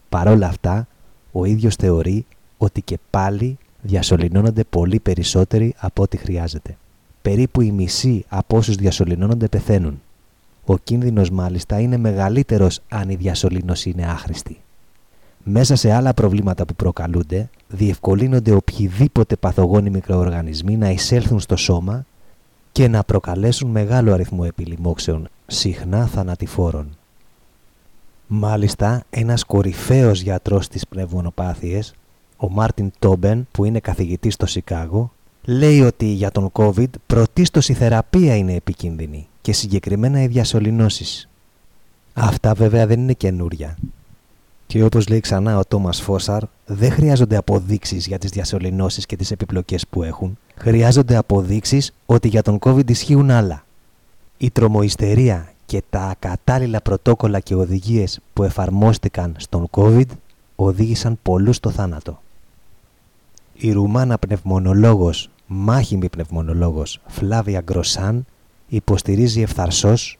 Παρόλα 0.09 0.47
αυτά, 0.47 0.87
ο 1.31 1.45
ίδιος 1.45 1.75
θεωρεί 1.75 2.25
ότι 2.57 2.81
και 2.81 2.97
πάλι 3.09 3.57
διασωληνώνονται 3.81 4.63
πολύ 4.63 4.99
περισσότεροι 4.99 5.73
από 5.77 6.01
ό,τι 6.01 6.17
χρειάζεται. 6.17 6.77
Περίπου 7.21 7.61
οι 7.61 7.71
μισοί 7.71 8.25
από 8.29 8.57
όσους 8.57 8.75
διασωληνώνονται 8.75 9.47
πεθαίνουν. 9.47 10.01
Ο 10.65 10.77
κίνδυνος 10.77 11.29
μάλιστα 11.29 11.79
είναι 11.79 11.97
μεγαλύτερος 11.97 12.79
αν 12.89 13.09
η 13.09 13.15
διασωλήνωση 13.15 13.89
είναι 13.89 14.05
άχρηστη. 14.05 14.61
Μέσα 15.43 15.75
σε 15.75 15.91
άλλα 15.91 16.13
προβλήματα 16.13 16.65
που 16.65 16.75
προκαλούνται, 16.75 17.49
διευκολύνονται 17.67 18.51
οποιοδήποτε 18.51 19.35
παθογόνοι 19.35 19.89
μικροοργανισμοί 19.89 20.77
να 20.77 20.89
εισέλθουν 20.89 21.39
στο 21.39 21.55
σώμα 21.55 22.05
και 22.71 22.87
να 22.87 23.03
προκαλέσουν 23.03 23.69
μεγάλο 23.69 24.13
αριθμό 24.13 24.43
επιλημόξεων, 24.47 25.27
συχνά 25.47 26.05
θανατηφόρων. 26.05 26.97
Μάλιστα, 28.27 29.03
ένας 29.09 29.43
κορυφαίος 29.43 30.21
γιατρός 30.21 30.67
της 30.67 30.87
πνευμονοπάθειες, 30.87 31.93
ο 32.37 32.49
Μάρτιν 32.49 32.91
Τόμπεν, 32.99 33.47
που 33.51 33.65
είναι 33.65 33.79
καθηγητής 33.79 34.33
στο 34.33 34.45
Σικάγο, 34.45 35.11
λέει 35.45 35.81
ότι 35.81 36.05
για 36.05 36.31
τον 36.31 36.51
COVID 36.51 36.89
πρωτίστως 37.05 37.69
η 37.69 37.73
θεραπεία 37.73 38.35
είναι 38.35 38.53
επικίνδυνη 38.53 39.27
και 39.41 39.53
συγκεκριμένα 39.53 40.21
οι 40.21 40.27
διασωληνώσεις. 40.27 41.29
Αυτά 42.13 42.53
βέβαια 42.53 42.87
δεν 42.87 42.99
είναι 42.99 43.13
καινούρια. 43.13 43.77
Και 44.71 44.83
όπως 44.83 45.07
λέει 45.07 45.19
ξανά 45.19 45.57
ο 45.57 45.65
Τόμας 45.65 46.01
Φόσαρ, 46.01 46.43
δεν 46.65 46.91
χρειάζονται 46.91 47.35
αποδείξεις 47.35 48.07
για 48.07 48.17
τις 48.17 48.31
διασωληνώσεις 48.31 49.05
και 49.05 49.15
τις 49.15 49.31
επιπλοκές 49.31 49.87
που 49.87 50.03
έχουν. 50.03 50.37
Χρειάζονται 50.55 51.15
αποδείξεις 51.15 51.93
ότι 52.05 52.27
για 52.27 52.41
τον 52.41 52.59
COVID 52.61 52.89
ισχύουν 52.89 53.29
άλλα. 53.29 53.65
Η 54.37 54.49
τρομοϊστερία 54.49 55.53
και 55.65 55.83
τα 55.89 56.01
ακατάλληλα 56.01 56.81
πρωτόκολλα 56.81 57.39
και 57.39 57.55
οδηγίες 57.55 58.19
που 58.33 58.43
εφαρμόστηκαν 58.43 59.35
στον 59.37 59.67
COVID 59.71 60.07
οδήγησαν 60.55 61.19
πολλούς 61.23 61.55
στο 61.55 61.69
θάνατο. 61.69 62.21
Η 63.53 63.71
Ρουμάνα 63.71 64.17
πνευμονολόγος, 64.17 65.29
μάχημη 65.47 66.09
πνευμονολόγος 66.09 66.99
Φλάβια 67.07 67.61
Γκροσάν 67.61 68.25
υποστηρίζει 68.67 69.41
ευθαρσός 69.41 70.17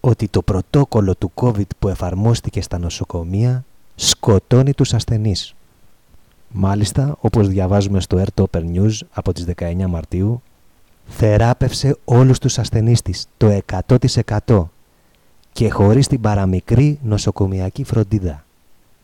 ότι 0.00 0.28
το 0.28 0.42
πρωτόκολλο 0.42 1.14
του 1.14 1.32
COVID 1.34 1.68
που 1.78 1.88
εφαρμόστηκε 1.88 2.62
στα 2.62 2.78
νοσοκομεία 2.78 3.64
σκοτώνει 4.08 4.74
τους 4.74 4.94
ασθενείς. 4.94 5.54
Μάλιστα, 6.48 7.16
όπως 7.20 7.48
διαβάζουμε 7.48 8.00
στο 8.00 8.22
Air 8.22 8.42
Topper 8.42 8.62
News 8.74 8.92
από 9.10 9.32
τις 9.32 9.44
19 9.44 9.86
Μαρτίου, 9.86 10.42
θεράπευσε 11.06 11.96
όλους 12.04 12.38
τους 12.38 12.58
ασθενείς 12.58 13.02
της, 13.02 13.26
το 13.36 13.60
100% 14.46 14.70
και 15.52 15.70
χωρίς 15.70 16.06
την 16.06 16.20
παραμικρή 16.20 16.98
νοσοκομιακή 17.02 17.84
φροντίδα. 17.84 18.44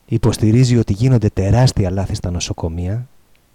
Υποστηρίζει 0.06 0.78
ότι 0.78 0.92
γίνονται 0.92 1.28
τεράστια 1.28 1.90
λάθη 1.90 2.14
στα 2.14 2.30
νοσοκομεία 2.30 3.08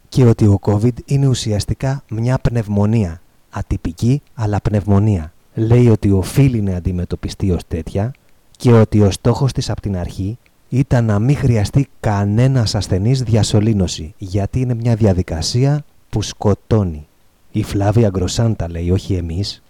και 0.10 0.26
ότι 0.26 0.46
ο 0.46 0.60
COVID 0.62 0.96
είναι 1.06 1.28
ουσιαστικά 1.28 2.04
μια 2.10 2.38
πνευμονία, 2.40 3.22
ατυπική 3.50 4.22
αλλά 4.34 4.62
πνευμονία. 4.62 5.34
Λέει 5.54 5.90
ότι 5.90 6.12
οφείλει 6.12 6.62
να 6.62 6.76
αντιμετωπιστεί 6.76 7.52
ως 7.52 7.62
τέτοια 7.68 8.12
και 8.58 8.74
ότι 8.74 9.02
ο 9.02 9.12
στόχος 9.12 9.52
της 9.52 9.70
από 9.70 9.82
την 9.82 9.98
αρχή 9.98 10.38
ήταν 10.74 11.06
να 11.06 11.20
μην 11.20 11.36
χρειαστεί 11.36 11.88
κανένας 12.00 12.76
ασθενής 12.76 13.22
διασωλήνωση 13.22 14.14
γιατί 14.18 14.60
είναι 14.60 14.74
μια 14.74 14.96
διαδικασία 14.96 15.86
που 16.10 16.22
σκοτώνει. 16.22 17.08
Η 17.52 17.64
Φλάβια 17.64 18.10
Γκροσάντα 18.10 18.70
λέει, 18.70 18.92
όχι 18.92 19.14
εμείς. 19.14 19.64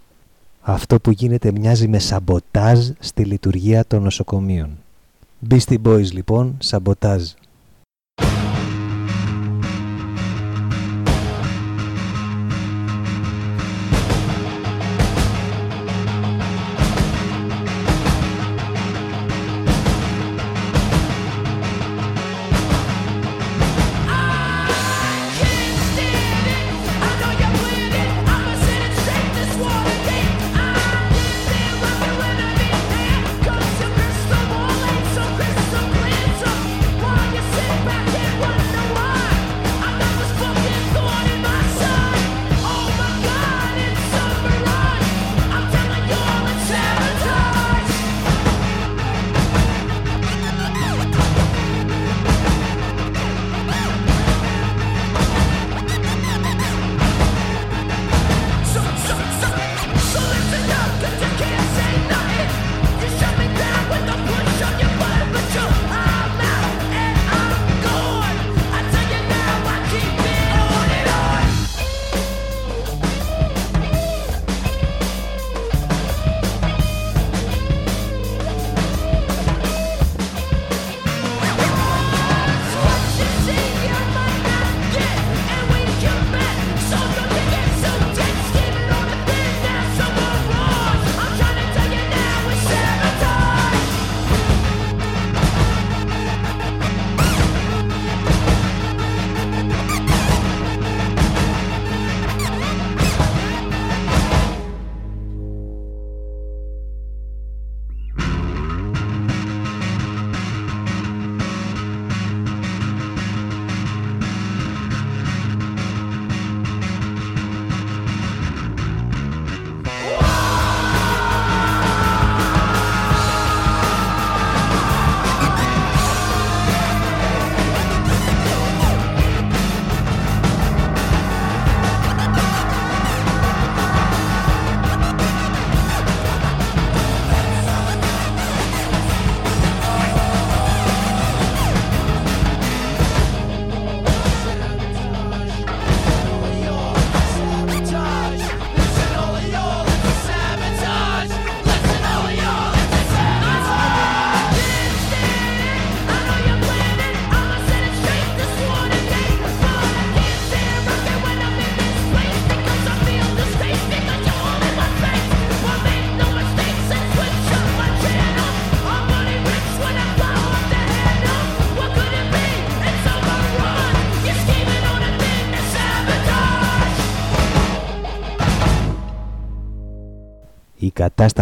Αυτό 0.60 1.00
που 1.00 1.10
γίνεται 1.10 1.52
μοιάζει 1.52 1.88
με 1.88 1.98
σαμποτάζ 1.98 2.88
στη 2.98 3.24
λειτουργία 3.24 3.86
των 3.86 4.02
νοσοκομείων. 4.02 4.78
Beastie 5.50 5.78
Boys 5.84 6.12
λοιπόν, 6.12 6.56
σαμποτάζ. 6.58 7.22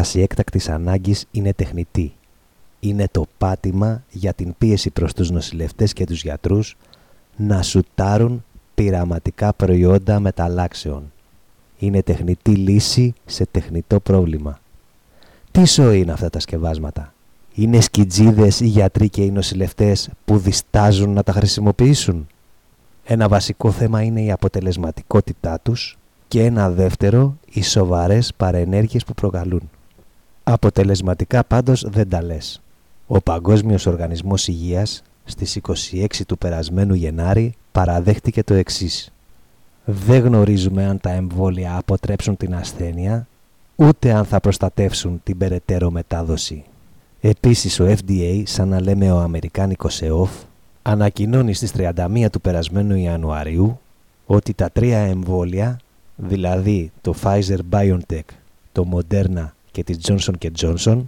Κατάσταση 0.02 0.20
έκτακτης 0.20 0.68
ανάγκης 0.68 1.26
είναι 1.30 1.52
τεχνητή. 1.52 2.12
Είναι 2.80 3.08
το 3.10 3.26
πάτημα 3.38 4.02
για 4.10 4.32
την 4.32 4.54
πίεση 4.58 4.90
προς 4.90 5.12
τους 5.12 5.30
νοσηλευτές 5.30 5.92
και 5.92 6.04
τους 6.04 6.22
γιατρούς 6.22 6.76
να 7.36 7.62
σουτάρουν 7.62 8.44
πειραματικά 8.74 9.52
προϊόντα 9.52 10.20
μεταλλάξεων. 10.20 11.12
Είναι 11.78 12.02
τεχνητή 12.02 12.50
λύση 12.50 13.14
σε 13.24 13.46
τεχνητό 13.50 14.00
πρόβλημα. 14.00 14.60
Τι 15.50 15.64
σοή 15.64 16.00
είναι 16.00 16.12
αυτά 16.12 16.30
τα 16.30 16.40
σκευάσματα; 16.40 17.14
Είναι 17.54 17.80
σκιτζίδες 17.80 18.60
οι 18.60 18.66
γιατροί 18.66 19.08
και 19.08 19.22
οι 19.22 19.30
νοσηλευτές 19.30 20.08
που 20.24 20.38
διστάζουν 20.38 21.12
να 21.12 21.22
τα 21.22 21.32
χρησιμοποιήσουν; 21.32 22.26
Ένα 23.04 23.28
βασικό 23.28 23.70
θέμα 23.70 24.02
είναι 24.02 24.22
η 24.22 24.30
αποτελεσματικότητά 24.30 25.60
τους 25.60 25.98
και 26.28 26.44
ένα 26.44 26.70
δεύτερο 26.70 27.36
οι 27.52 27.62
σοβαρές 27.62 28.32
παρενέργειες 28.36 29.04
που 29.04 29.14
προκαλούν. 29.14 29.70
Αποτελεσματικά 30.44 31.44
πάντως 31.44 31.84
δεν 31.88 32.08
τα 32.08 32.22
λες. 32.22 32.60
Ο 33.06 33.20
Παγκόσμιος 33.20 33.86
Οργανισμός 33.86 34.48
Υγείας 34.48 35.02
στις 35.24 35.56
26 35.56 36.24
του 36.26 36.38
περασμένου 36.38 36.94
Γενάρη 36.94 37.54
παραδέχτηκε 37.72 38.42
το 38.42 38.54
εξής. 38.54 39.12
Δεν 39.84 40.22
γνωρίζουμε 40.22 40.84
αν 40.86 41.00
τα 41.00 41.10
εμβόλια 41.10 41.76
αποτρέψουν 41.76 42.36
την 42.36 42.54
ασθένεια, 42.54 43.26
ούτε 43.76 44.12
αν 44.12 44.24
θα 44.24 44.40
προστατεύσουν 44.40 45.20
την 45.24 45.38
περαιτέρω 45.38 45.90
μετάδοση. 45.90 46.64
Επίσης 47.20 47.80
ο 47.80 47.86
FDA, 47.86 48.42
σαν 48.44 48.68
να 48.68 48.80
λέμε 48.80 49.12
ο 49.12 49.18
Αμερικάνικος 49.18 50.02
ΕΟΦ, 50.02 50.30
ανακοινώνει 50.82 51.54
στις 51.54 51.72
31 51.76 52.28
του 52.32 52.40
περασμένου 52.40 52.96
Ιανουαρίου 52.96 53.80
ότι 54.26 54.54
τα 54.54 54.70
τρία 54.70 54.98
εμβόλια, 54.98 55.78
δηλαδή 56.16 56.92
το 57.00 57.14
Pfizer 57.22 57.58
BioNTech, 57.70 58.26
το 58.72 58.86
Moderna 58.92 59.48
και 59.72 59.84
της 59.84 59.98
Johnson 60.02 60.50
Johnson, 60.60 61.02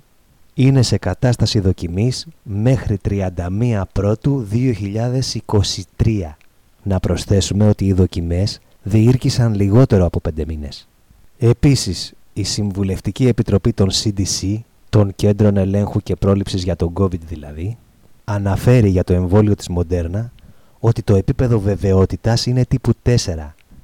είναι 0.55 0.83
σε 0.83 0.99
κατάσταση 0.99 1.61
δοκιμής 1.61 2.27
μέχρι 2.43 2.99
31 3.09 3.83
Πρώτου 3.93 4.47
2023. 5.97 6.37
Να 6.83 7.01
προσθέσουμε 7.01 7.69
ότι 7.69 7.85
οι 7.85 7.93
δοκιμές 7.93 8.61
διήρκησαν 8.83 9.55
λιγότερο 9.55 10.05
από 10.05 10.21
5 10.37 10.45
μήνες. 10.47 10.89
Επίσης, 11.39 12.13
η 12.33 12.43
Συμβουλευτική 12.43 13.27
Επιτροπή 13.27 13.73
των 13.73 13.89
CDC, 13.91 14.59
των 14.91 15.15
Κέντρων 15.15 15.57
Ελέγχου 15.57 16.01
και 16.01 16.17
Πρόληψης 16.17 16.63
για 16.63 16.77
τον 16.77 16.93
COVID 16.99 17.21
δηλαδή, 17.21 17.77
αναφέρει 18.25 18.89
για 18.89 19.05
το 19.05 19.13
εμβόλιο 19.13 19.55
της 19.55 19.69
Moderna 19.77 20.29
ότι 20.81 21.03
το 21.03 21.15
επίπεδο 21.15 21.61
βεβαιότητας 21.61 22.47
είναι 22.47 22.65
τύπου 22.65 22.93
4, 23.03 23.17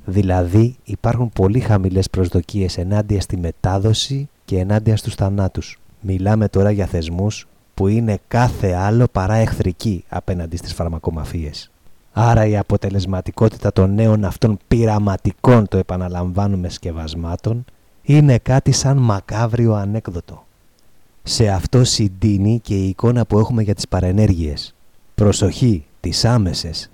δηλαδή 0.04 0.76
υπάρχουν 0.84 1.30
πολύ 1.30 1.60
χαμηλές 1.60 2.10
προσδοκίες 2.10 2.78
ενάντια 2.78 3.20
στη 3.20 3.36
μετάδοση 3.36 4.28
και 4.50 4.58
ενάντια 4.58 4.96
στους 4.96 5.14
θανάτους. 5.14 5.78
Μιλάμε 6.00 6.48
τώρα 6.48 6.70
για 6.70 6.86
θεσμούς 6.86 7.46
που 7.74 7.88
είναι 7.88 8.18
κάθε 8.28 8.72
άλλο 8.72 9.06
παρά 9.12 9.34
εχθρικοί 9.34 10.04
απέναντι 10.08 10.56
στις 10.56 10.74
φαρμακομαφίες. 10.74 11.70
Άρα 12.12 12.46
η 12.46 12.56
αποτελεσματικότητα 12.56 13.72
των 13.72 13.94
νέων 13.94 14.24
αυτών 14.24 14.58
πειραματικών 14.68 15.68
το 15.68 15.76
επαναλαμβάνουμε 15.76 16.68
σκευασμάτων 16.68 17.64
είναι 18.02 18.38
κάτι 18.38 18.72
σαν 18.72 18.96
μακάβριο 18.96 19.74
ανέκδοτο. 19.74 20.44
Σε 21.22 21.48
αυτό 21.48 21.84
συντείνει 21.84 22.60
και 22.62 22.74
η 22.74 22.88
εικόνα 22.88 23.24
που 23.24 23.38
έχουμε 23.38 23.62
για 23.62 23.74
τις 23.74 23.88
παρενέργειες. 23.88 24.74
Προσοχή, 25.14 25.84
τις 26.00 26.24
άμεσες. 26.24 26.90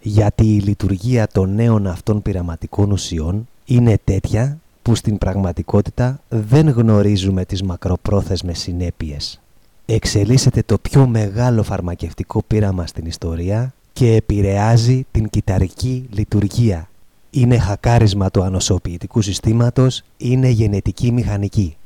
Γιατί 0.00 0.44
η 0.54 0.60
λειτουργία 0.60 1.26
των 1.26 1.54
νέων 1.54 1.86
αυτών 1.86 2.22
πειραματικών 2.22 2.90
ουσιών 2.90 3.48
είναι 3.64 3.98
τέτοια 4.04 4.58
που 4.88 4.94
στην 4.94 5.18
πραγματικότητα 5.18 6.20
δεν 6.28 6.68
γνωρίζουμε 6.68 7.44
τις 7.44 7.62
μακροπρόθεσμες 7.62 8.58
συνέπειες. 8.58 9.40
Εξελίσσεται 9.86 10.62
το 10.66 10.78
πιο 10.78 11.06
μεγάλο 11.06 11.62
φαρμακευτικό 11.62 12.42
πείραμα 12.46 12.86
στην 12.86 13.06
ιστορία 13.06 13.74
και 13.92 14.14
επηρεάζει 14.14 15.06
την 15.10 15.28
κυταρική 15.28 16.08
λειτουργία. 16.10 16.88
Είναι 17.30 17.58
χακάρισμα 17.58 18.30
του 18.30 18.42
ανοσοποιητικού 18.42 19.22
συστήματος, 19.22 20.02
είναι 20.16 20.48
γενετική 20.48 21.12
μηχανική. 21.12 21.76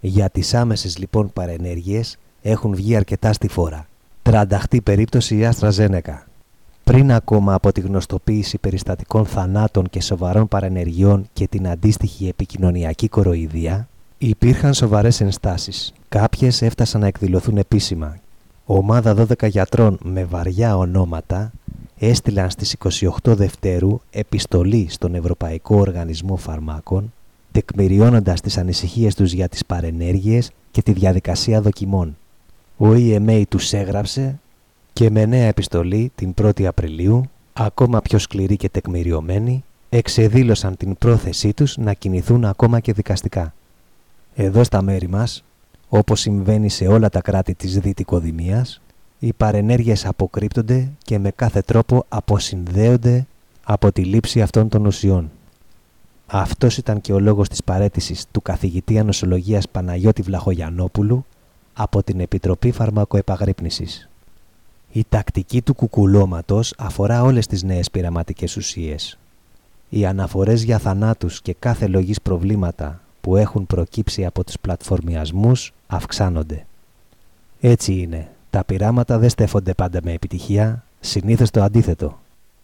Για 0.00 0.28
τις 0.30 0.54
άμεσες 0.54 0.98
λοιπόν 0.98 1.32
παρενέργειες 1.32 2.18
έχουν 2.42 2.74
βγει 2.74 2.96
αρκετά 2.96 3.32
στη 3.32 3.48
φόρα. 3.48 3.86
Τρανταχτή 4.22 4.80
περίπτωση 4.80 5.36
η 5.36 5.44
Άστρα 5.44 5.70
Ζένεκα. 5.70 6.27
Πριν 6.88 7.12
ακόμα 7.12 7.54
από 7.54 7.72
τη 7.72 7.80
γνωστοποίηση 7.80 8.58
περιστατικών 8.58 9.26
θανάτων 9.26 9.88
και 9.90 10.00
σοβαρών 10.00 10.48
παρενεργειών 10.48 11.28
και 11.32 11.46
την 11.46 11.68
αντίστοιχη 11.68 12.28
επικοινωνιακή 12.28 13.08
κοροϊδία, 13.08 13.88
υπήρχαν 14.18 14.74
σοβαρές 14.74 15.20
ενστάσεις. 15.20 15.92
Κάποιες 16.08 16.62
έφτασαν 16.62 17.00
να 17.00 17.06
εκδηλωθούν 17.06 17.56
επίσημα. 17.56 18.16
Ομάδα 18.64 19.14
12 19.14 19.48
γιατρών 19.48 19.98
με 20.02 20.24
βαριά 20.24 20.76
ονόματα 20.76 21.52
έστειλαν 21.98 22.50
στις 22.50 22.76
28 23.24 23.34
Δευτέρου 23.36 24.00
επιστολή 24.10 24.86
στον 24.90 25.14
Ευρωπαϊκό 25.14 25.76
Οργανισμό 25.76 26.36
Φαρμάκων 26.36 27.12
τεκμηριώνοντας 27.52 28.40
τις 28.40 28.58
ανησυχίες 28.58 29.14
τους 29.14 29.32
για 29.32 29.48
τις 29.48 29.66
παρενέργειες 29.66 30.50
και 30.70 30.82
τη 30.82 30.92
διαδικασία 30.92 31.60
δοκιμών. 31.60 32.16
Ο 32.76 32.86
EMA 32.90 33.42
τους 33.48 33.72
έγραψε 33.72 34.38
και 34.98 35.10
με 35.10 35.26
νέα 35.26 35.46
επιστολή 35.46 36.12
την 36.14 36.34
1η 36.42 36.64
Απριλίου, 36.64 37.30
ακόμα 37.52 38.00
πιο 38.00 38.18
σκληρή 38.18 38.56
και 38.56 38.68
τεκμηριωμένη, 38.68 39.64
εξεδήλωσαν 39.88 40.76
την 40.76 40.96
πρόθεσή 40.98 41.52
τους 41.52 41.76
να 41.76 41.92
κινηθούν 41.92 42.44
ακόμα 42.44 42.80
και 42.80 42.92
δικαστικά. 42.92 43.54
Εδώ 44.34 44.64
στα 44.64 44.82
μέρη 44.82 45.08
μας, 45.08 45.44
όπως 45.88 46.20
συμβαίνει 46.20 46.68
σε 46.68 46.86
όλα 46.86 47.08
τα 47.08 47.20
κράτη 47.20 47.54
της 47.54 47.78
Δυτικοδημίας, 47.78 48.80
οι 49.18 49.32
παρενέργειες 49.32 50.06
αποκρύπτονται 50.06 50.88
και 51.04 51.18
με 51.18 51.30
κάθε 51.30 51.60
τρόπο 51.60 52.04
αποσυνδέονται 52.08 53.26
από 53.64 53.92
τη 53.92 54.04
λήψη 54.04 54.42
αυτών 54.42 54.68
των 54.68 54.86
ουσιών. 54.86 55.30
Αυτός 56.26 56.76
ήταν 56.76 57.00
και 57.00 57.12
ο 57.12 57.20
λόγος 57.20 57.48
της 57.48 57.64
παρέτησης 57.64 58.26
του 58.30 58.42
καθηγητή 58.42 58.98
ανοσολογίας 58.98 59.68
Παναγιώτη 59.68 60.22
Βλαχογιανόπουλου 60.22 61.24
από 61.72 62.02
την 62.02 62.20
Επιτροπή 62.20 62.70
Φαρμακοεπαγρύπνησης. 62.70 64.07
Η 64.92 65.04
τακτική 65.08 65.62
του 65.62 65.74
κουκουλώματος 65.74 66.74
αφορά 66.78 67.22
όλες 67.22 67.46
τις 67.46 67.62
νέες 67.62 67.90
πειραματικές 67.90 68.56
ουσίες. 68.56 69.18
Οι 69.88 70.06
αναφορές 70.06 70.62
για 70.62 70.78
θανάτους 70.78 71.42
και 71.42 71.54
κάθε 71.58 71.86
λογής 71.86 72.20
προβλήματα 72.20 73.00
που 73.20 73.36
έχουν 73.36 73.66
προκύψει 73.66 74.24
από 74.24 74.44
τους 74.44 74.58
πλατφορμιασμούς 74.60 75.72
αυξάνονται. 75.86 76.66
Έτσι 77.60 77.92
είναι. 77.92 78.28
Τα 78.50 78.64
πειράματα 78.64 79.18
δεν 79.18 79.30
στέφονται 79.30 79.74
πάντα 79.74 80.00
με 80.02 80.12
επιτυχία, 80.12 80.84
συνήθως 81.00 81.50
το 81.50 81.62
αντίθετο. 81.62 82.18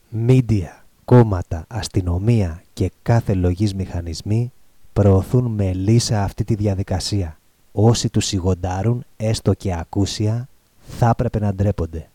Μίντια, 0.08 0.84
κόμματα, 1.04 1.64
αστυνομία 1.68 2.62
και 2.72 2.90
κάθε 3.02 3.34
λογής 3.34 3.74
μηχανισμοί 3.74 4.52
προωθούν 4.92 5.44
με 5.44 5.72
λύσα 5.72 6.22
αυτή 6.22 6.44
τη 6.44 6.54
διαδικασία. 6.54 7.38
Όσοι 7.72 8.08
τους 8.08 8.24
σιγοντάρουν, 8.24 9.04
έστω 9.16 9.54
και 9.54 9.74
ακούσια, 9.74 10.48
θα 10.88 11.08
έπρεπε 11.08 11.38
να 11.38 11.54
ντρέπονται. 11.54 12.08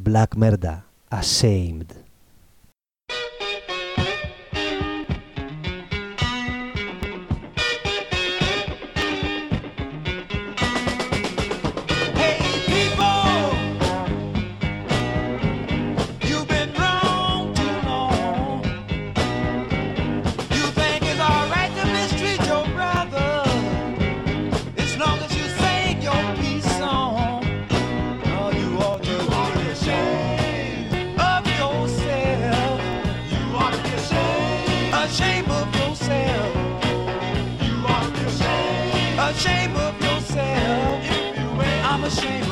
Black 0.00 0.36
Merda, 0.36 0.84
Ashamed. 1.10 2.07
ashamed. 42.08 42.47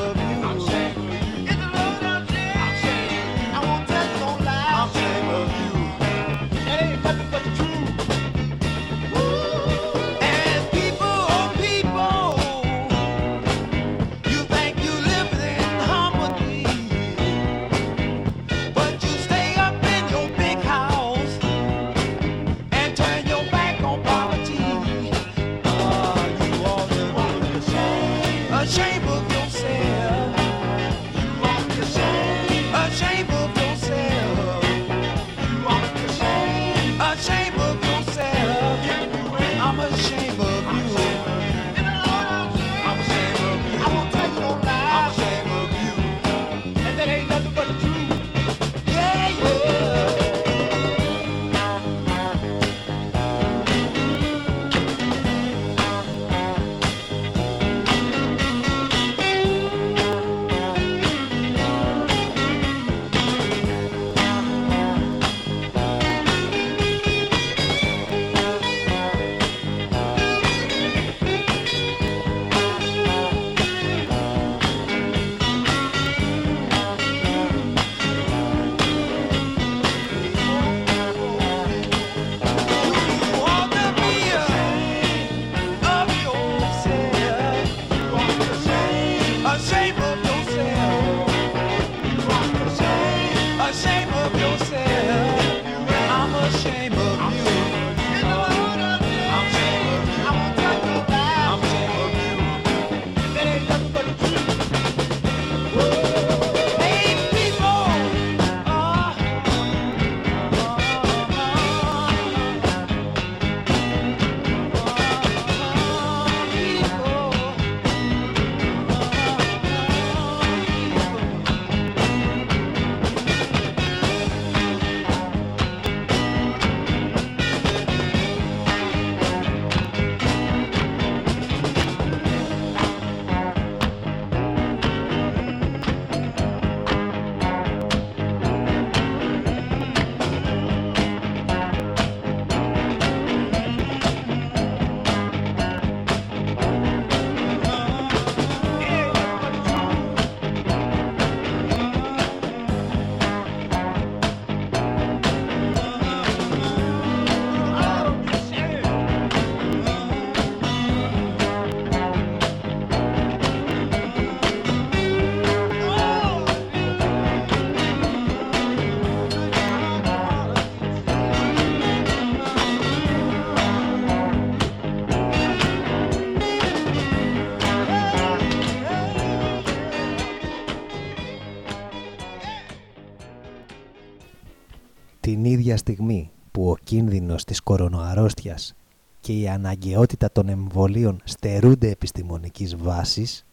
Ίδια 185.67 185.79
στιγμή 185.79 186.31
που 186.53 186.71
ο 186.71 186.77
κίνδυνος 186.85 187.45
της 187.45 187.61
κορονοαρρώστιας 187.61 188.75
και 189.21 189.33
η 189.33 189.49
αναγκαιότητα 189.49 190.33
των 190.33 190.49
εμβολίων 190.49 191.21
στερούνται 191.25 191.91
επιστημονικής 191.91 192.77
βάσης, 192.77 193.45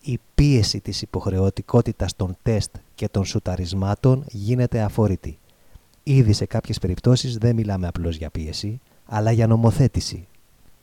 η 0.00 0.18
πίεση 0.34 0.80
της 0.80 1.02
υποχρεωτικότητας 1.02 2.16
των 2.16 2.36
τεστ 2.42 2.74
και 2.94 3.08
των 3.08 3.24
σουταρισμάτων 3.24 4.24
γίνεται 4.28 4.80
αφόρητη. 4.80 5.38
Ήδη 6.02 6.32
σε 6.32 6.46
κάποιες 6.46 6.78
περιπτώσεις 6.78 7.36
δεν 7.36 7.54
μιλάμε 7.54 7.86
απλώς 7.86 8.16
για 8.16 8.30
πίεση, 8.30 8.80
αλλά 9.06 9.30
για 9.30 9.46
νομοθέτηση. 9.46 10.26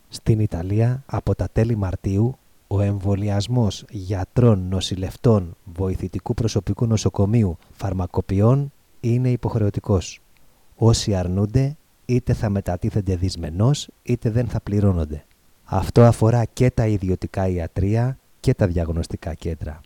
Στην 0.09 0.39
Ιταλία, 0.39 1.03
από 1.05 1.35
τα 1.35 1.47
τέλη 1.53 1.75
Μαρτίου, 1.75 2.37
ο 2.67 2.81
εμβολιασμός 2.81 3.85
γιατρών, 3.89 4.67
νοσηλευτών, 4.69 5.55
βοηθητικού 5.63 6.33
προσωπικού 6.33 6.85
νοσοκομείου, 6.85 7.57
φαρμακοποιών 7.71 8.71
είναι 8.99 9.29
υποχρεωτικός. 9.29 10.21
Όσοι 10.83 11.15
αρνούνται 11.15 11.77
είτε 12.05 12.33
θα 12.33 12.49
μετατίθενται 12.49 13.15
δυσμενώς 13.15 13.87
είτε 14.03 14.29
δεν 14.29 14.47
θα 14.47 14.61
πληρώνονται. 14.61 15.25
Αυτό 15.63 16.03
αφορά 16.03 16.45
και 16.45 16.71
τα 16.71 16.87
ιδιωτικά 16.87 17.47
ιατρία 17.47 18.17
και 18.39 18.53
τα 18.53 18.67
διαγνωστικά 18.67 19.33
κέντρα. 19.33 19.81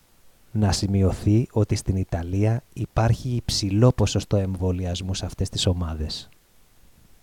Να 0.52 0.72
σημειωθεί 0.72 1.48
ότι 1.52 1.76
στην 1.76 1.96
Ιταλία 1.96 2.64
υπάρχει 2.74 3.30
υψηλό 3.30 3.91
ποσοστό 3.91 4.38
εμβολιασμού 4.38 5.14
σε 5.14 5.26
αυτές 5.26 5.50
τις 5.50 5.66
ομάδες. 5.66 6.30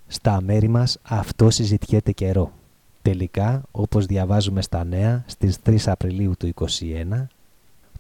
Στα 0.07 0.41
μέρη 0.41 0.69
μας 0.69 0.99
αυτό 1.03 1.51
συζητιέται 1.51 2.13
καιρό. 2.13 2.53
Τελικά, 3.03 3.63
όπως 3.71 4.07
διαβάζουμε 4.07 4.63
στα 4.63 4.85
νέα, 4.85 5.25
στις 5.27 5.59
3 5.63 5.77
Απριλίου 5.87 6.33
του 6.39 6.47
2021, 6.47 7.27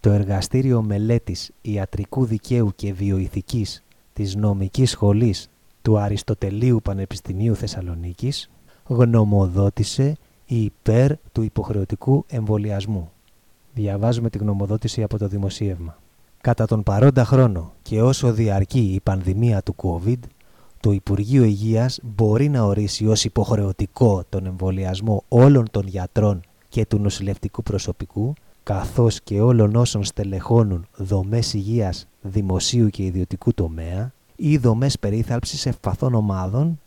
το 0.00 0.10
Εργαστήριο 0.10 0.82
Μελέτης 0.82 1.50
Ιατρικού 1.62 2.24
Δικαίου 2.24 2.72
και 2.76 2.92
Βιοειθικής 2.92 3.82
της 4.12 4.34
Νομικής 4.34 4.90
Σχολής 4.90 5.46
του 5.82 5.98
Αριστοτελείου 5.98 6.80
Πανεπιστημίου 6.82 7.54
Θεσσαλονίκης 7.54 8.50
γνωμοδότησε 8.86 10.16
υπέρ 10.46 11.12
του 11.32 11.42
υποχρεωτικού 11.42 12.24
εμβολιασμού. 12.28 13.10
Διαβάζουμε 13.74 14.30
τη 14.30 14.38
γνωμοδότηση 14.38 15.02
από 15.02 15.18
το 15.18 15.28
δημοσίευμα. 15.28 15.96
Κατά 16.40 16.66
τον 16.66 16.82
παρόντα 16.82 17.24
χρόνο 17.24 17.72
και 17.82 18.02
όσο 18.02 18.32
διαρκεί 18.32 18.80
η 18.80 19.00
πανδημία 19.00 19.62
του 19.62 19.74
COVID, 19.76 20.18
το 20.80 20.90
Υπουργείο 20.90 21.44
Υγείας 21.44 21.98
μπορεί 22.02 22.48
να 22.48 22.62
ορίσει 22.62 23.06
ως 23.06 23.24
υποχρεωτικό 23.24 24.22
τον 24.28 24.46
εμβολιασμό 24.46 25.24
όλων 25.28 25.70
των 25.70 25.86
γιατρών 25.86 26.40
και 26.68 26.86
του 26.86 26.98
νοσηλευτικού 26.98 27.62
προσωπικού, 27.62 28.32
καθώς 28.62 29.20
και 29.20 29.40
όλων 29.40 29.76
όσων 29.76 30.04
στελεχώνουν 30.04 30.86
δομές 30.96 31.54
υγείας 31.54 32.06
δημοσίου 32.22 32.88
και 32.88 33.04
ιδιωτικού 33.04 33.54
τομέα 33.54 34.12
ή 34.44 34.56
δομές 34.56 34.98
περίθαλψης 34.98 35.66
ευπαθών 35.66 36.14
ομάδων, 36.14 36.80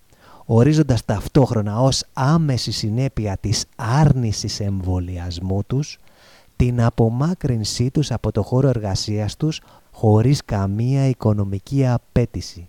ορίζοντας 0.46 1.06
ταυτόχρονα 1.06 1.82
ως 1.82 2.04
άμεση 2.14 2.72
συνέπεια 2.72 3.38
της 3.38 3.66
άρνησης 3.76 4.60
εμβολιασμού 4.60 5.64
τους 5.68 5.98
την 6.56 6.82
απομάκρυνσή 6.82 7.92
τους 7.92 8.12
από 8.12 8.32
το 8.32 8.44
χώρο 8.44 8.68
εργασίας 8.68 9.36
τους 9.36 9.62
χωρίς 9.92 10.46
καμία 10.46 11.08
οικονομική 11.08 11.88
απέτηση. 11.88 12.68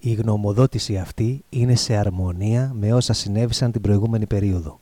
Η 0.00 0.12
γνωμοδότηση 0.12 0.96
αυτή 0.96 1.44
είναι 1.48 1.74
σε 1.74 1.96
αρμονία 1.96 2.72
με 2.74 2.92
όσα 2.92 3.12
συνέβησαν 3.12 3.72
την 3.72 3.80
προηγούμενη 3.80 4.26
περίοδο. 4.26 4.80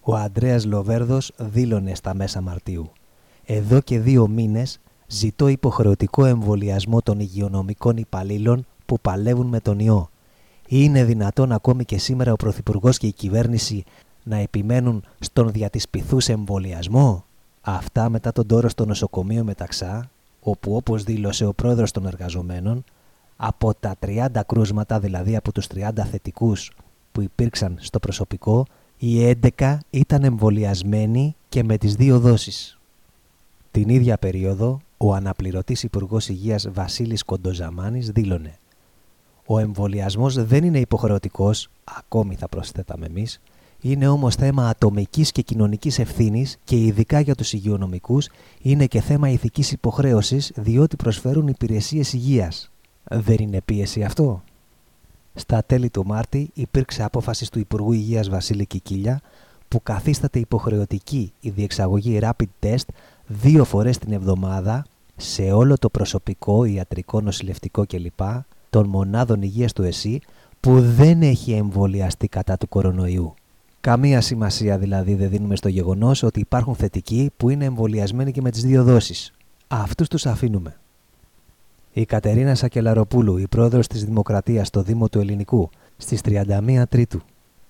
Ο 0.00 0.14
Αντρέας 0.14 0.64
Λοβέρδος 0.64 1.32
δήλωνε 1.36 1.94
στα 1.94 2.14
μέσα 2.14 2.40
Μαρτίου 2.40 2.90
«Εδώ 3.44 3.80
και 3.80 3.98
δύο 3.98 4.28
μήνες 4.28 4.80
ζητώ 5.08 5.48
υποχρεωτικό 5.48 6.24
εμβολιασμό 6.24 7.02
των 7.02 7.20
υγειονομικών 7.20 7.96
υπαλλήλων 7.96 8.66
που 8.86 9.00
παλεύουν 9.00 9.46
με 9.46 9.60
τον 9.60 9.78
ιό. 9.78 10.10
Είναι 10.68 11.04
δυνατόν 11.04 11.52
ακόμη 11.52 11.84
και 11.84 11.98
σήμερα 11.98 12.32
ο 12.32 12.36
Πρωθυπουργός 12.36 12.98
και 12.98 13.06
η 13.06 13.12
κυβέρνηση 13.12 13.84
να 14.22 14.36
επιμένουν 14.36 15.02
στον 15.18 15.52
δια 15.52 15.70
της 15.70 15.88
πυθούς 15.88 16.28
εμβολιασμό; 16.28 17.24
Αυτά 17.60 18.08
μετά 18.08 18.32
τον 18.32 18.46
τόρο 18.46 18.68
στο 18.68 18.84
νοσοκομείο 18.84 19.44
Μεταξά, 19.44 20.10
όπου 20.40 20.76
όπως 20.76 21.02
δήλωσε 21.02 21.46
ο 21.46 21.52
πρόεδρος 21.52 21.90
των 21.90 22.06
εργαζομένων, 22.06 22.84
από 23.36 23.74
τα 23.74 23.96
30 24.06 24.26
κρούσματα, 24.46 25.00
δηλαδή 25.00 25.36
από 25.36 25.52
τους 25.52 25.66
30 25.66 26.04
θετικούς 26.10 26.72
που 27.12 27.20
υπήρξαν 27.20 27.76
στο 27.80 27.98
προσωπικό, 27.98 28.66
οι 28.98 29.36
11 29.58 29.78
ήταν 29.90 30.24
εμβολιασμένοι 30.24 31.36
και 31.48 31.64
με 31.64 31.78
τις 31.78 31.94
δύο 31.94 32.18
δόσεις. 32.18 32.75
Την 33.76 33.88
ίδια 33.88 34.18
περίοδο, 34.18 34.80
ο 34.96 35.14
αναπληρωτής 35.14 35.82
Υπουργός 35.82 36.28
Υγείας 36.28 36.68
Βασίλης 36.70 37.22
Κοντοζαμάνης 37.22 38.10
δήλωνε 38.10 38.58
«Ο 39.46 39.58
εμβολιασμός 39.58 40.44
δεν 40.44 40.64
είναι 40.64 40.78
υποχρεωτικός, 40.78 41.70
ακόμη 41.84 42.34
θα 42.34 42.48
προσθέταμε 42.48 43.06
εμείς, 43.06 43.40
είναι 43.80 44.08
όμως 44.08 44.34
θέμα 44.34 44.68
ατομικής 44.68 45.32
και 45.32 45.42
κοινωνικής 45.42 45.98
ευθύνης 45.98 46.56
και 46.64 46.76
ειδικά 46.76 47.20
για 47.20 47.34
τους 47.34 47.52
υγειονομικούς 47.52 48.28
είναι 48.62 48.86
και 48.86 49.00
θέμα 49.00 49.28
ηθικής 49.28 49.72
υποχρέωσης 49.72 50.52
διότι 50.54 50.96
προσφέρουν 50.96 51.46
υπηρεσίες 51.46 52.12
υγείας. 52.12 52.70
Δεν 53.04 53.36
είναι 53.38 53.60
πίεση 53.64 54.02
αυτό; 54.02 54.42
Στα 55.34 55.64
τέλη 55.64 55.90
του 55.90 56.06
Μάρτη 56.06 56.50
υπήρξε 56.54 57.02
απόφαση 57.02 57.50
του 57.50 57.58
Υπουργού 57.58 57.92
Υγείας 57.92 58.28
Βασίλη 58.28 58.66
Κικίλια 58.66 59.20
που 59.68 59.82
καθίσταται 59.82 60.38
υποχρεωτική 60.38 61.32
η 61.40 61.50
διεξαγωγή 61.50 62.18
rapid 62.22 62.66
test 62.66 62.84
δύο 63.26 63.64
φορές 63.64 63.98
την 63.98 64.12
εβδομάδα 64.12 64.84
σε 65.16 65.42
όλο 65.42 65.78
το 65.78 65.88
προσωπικό, 65.88 66.64
ιατρικό, 66.64 67.20
νοσηλευτικό 67.20 67.86
κλπ. 67.86 68.20
των 68.70 68.88
μονάδων 68.88 69.42
υγείας 69.42 69.72
του 69.72 69.82
ΕΣΥ 69.82 70.20
που 70.60 70.80
δεν 70.80 71.22
έχει 71.22 71.52
εμβολιαστεί 71.52 72.28
κατά 72.28 72.56
του 72.56 72.68
κορονοϊού. 72.68 73.34
Καμία 73.80 74.20
σημασία 74.20 74.78
δηλαδή 74.78 75.14
δεν 75.14 75.28
δίνουμε 75.28 75.56
στο 75.56 75.68
γεγονός 75.68 76.22
ότι 76.22 76.40
υπάρχουν 76.40 76.74
θετικοί 76.74 77.30
που 77.36 77.50
είναι 77.50 77.64
εμβολιασμένοι 77.64 78.32
και 78.32 78.40
με 78.40 78.50
τις 78.50 78.62
δύο 78.62 78.84
δόσεις. 78.84 79.32
Αυτούς 79.68 80.08
τους 80.08 80.26
αφήνουμε. 80.26 80.76
Η 81.92 82.04
Κατερίνα 82.04 82.54
Σακελαροπούλου, 82.54 83.36
η 83.36 83.46
πρόεδρος 83.46 83.86
της 83.86 84.04
Δημοκρατίας 84.04 84.66
στο 84.66 84.82
Δήμο 84.82 85.08
του 85.08 85.18
Ελληνικού, 85.20 85.70
στις 85.96 86.20
31 86.20 86.82
Τρίτου, 86.88 87.20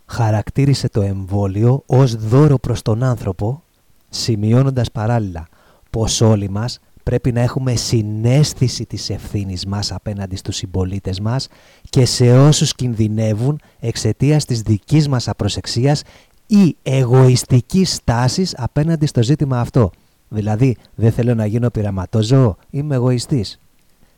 χαρακτήρισε 0.07 0.89
το 0.89 1.01
εμβόλιο 1.01 1.83
ως 1.87 2.15
δώρο 2.15 2.59
προς 2.59 2.83
τον 2.83 3.03
άνθρωπο, 3.03 3.63
σημειώνοντας 4.09 4.91
παράλληλα 4.91 5.47
πως 5.91 6.21
όλοι 6.21 6.51
μας 6.51 6.79
πρέπει 7.03 7.33
να 7.33 7.41
έχουμε 7.41 7.75
συνέστηση 7.75 8.87
της 8.87 9.11
ευθύνης 9.11 9.67
μας 9.67 9.93
απέναντι 9.93 10.37
στους 10.37 10.57
συμπολίτες 10.57 11.21
μας 11.21 11.49
και 11.91 12.05
σε 12.05 12.39
όσους 12.39 12.75
κινδυνεύουν 12.75 13.61
εξαιτίας 13.81 14.45
της 14.45 14.61
δικής 14.61 15.09
μας 15.09 15.29
απροσεξίας 15.29 16.03
ή 16.47 16.77
εγωιστικής 16.83 17.95
στάσης 17.95 18.55
απέναντι 18.57 19.07
στο 19.07 19.23
ζήτημα 19.23 19.61
αυτό. 19.61 19.91
Δηλαδή, 20.29 20.77
δεν 20.95 21.13
θέλω 21.13 21.35
να 21.35 21.47
γίνω 21.47 21.71
πειραματόζωο, 21.71 22.57
είμαι 22.71 22.95
εγωιστής. 22.95 23.61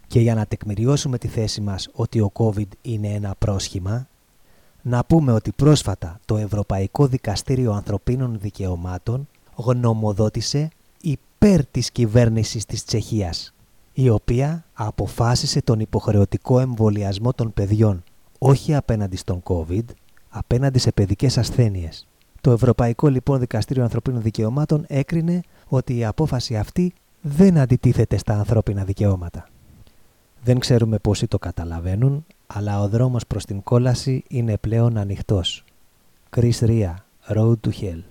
Και 0.06 0.20
για 0.20 0.34
να 0.34 0.46
τεκμηριώσουμε 0.46 1.18
τη 1.18 1.28
θέση 1.28 1.60
μας 1.60 1.88
ότι 1.92 2.20
ο 2.20 2.32
COVID 2.34 2.68
είναι 2.82 3.08
ένα 3.08 3.34
πρόσχημα, 3.38 4.08
να 4.82 5.04
πούμε 5.04 5.32
ότι 5.32 5.52
πρόσφατα 5.52 6.20
το 6.24 6.36
Ευρωπαϊκό 6.36 7.06
Δικαστήριο 7.06 7.72
Ανθρωπίνων 7.72 8.38
Δικαιωμάτων 8.40 9.28
γνωμοδότησε 9.58 10.68
υπέρ 11.00 11.66
της 11.66 11.90
κυβέρνησης 11.90 12.64
της 12.64 12.84
Τσεχίας, 12.84 13.54
η 13.92 14.08
οποία 14.08 14.64
αποφάσισε 14.72 15.62
τον 15.62 15.80
υποχρεωτικό 15.80 16.60
εμβολιασμό 16.60 17.32
των 17.32 17.52
παιδιών, 17.52 18.02
όχι 18.38 18.74
απέναντι 18.74 19.16
στον 19.16 19.42
COVID, 19.42 19.84
απέναντι 20.28 20.78
σε 20.78 20.92
παιδικές 20.92 21.38
ασθένειες. 21.38 22.06
Το 22.40 22.50
Ευρωπαϊκό 22.50 23.08
λοιπόν 23.08 23.38
Δικαστήριο 23.38 23.82
Ανθρωπίνων 23.82 24.22
Δικαιωμάτων 24.22 24.84
έκρινε 24.86 25.40
ότι 25.68 25.96
η 25.96 26.04
απόφαση 26.04 26.56
αυτή 26.56 26.92
δεν 27.20 27.58
αντιτίθεται 27.58 28.16
στα 28.16 28.34
ανθρώπινα 28.34 28.84
δικαιώματα. 28.84 29.48
Δεν 30.44 30.58
ξέρουμε 30.58 30.98
πόσοι 30.98 31.26
το 31.26 31.38
καταλαβαίνουν, 31.38 32.26
αλλά 32.46 32.82
ο 32.82 32.88
δρόμος 32.88 33.26
προς 33.26 33.44
την 33.44 33.62
κόλαση 33.62 34.24
είναι 34.28 34.56
πλέον 34.56 34.96
ανοιχτός. 34.96 35.64
Chris 36.36 36.58
Ria, 36.60 36.94
Road 37.28 37.54
to 37.62 37.70
Hell 37.80 38.02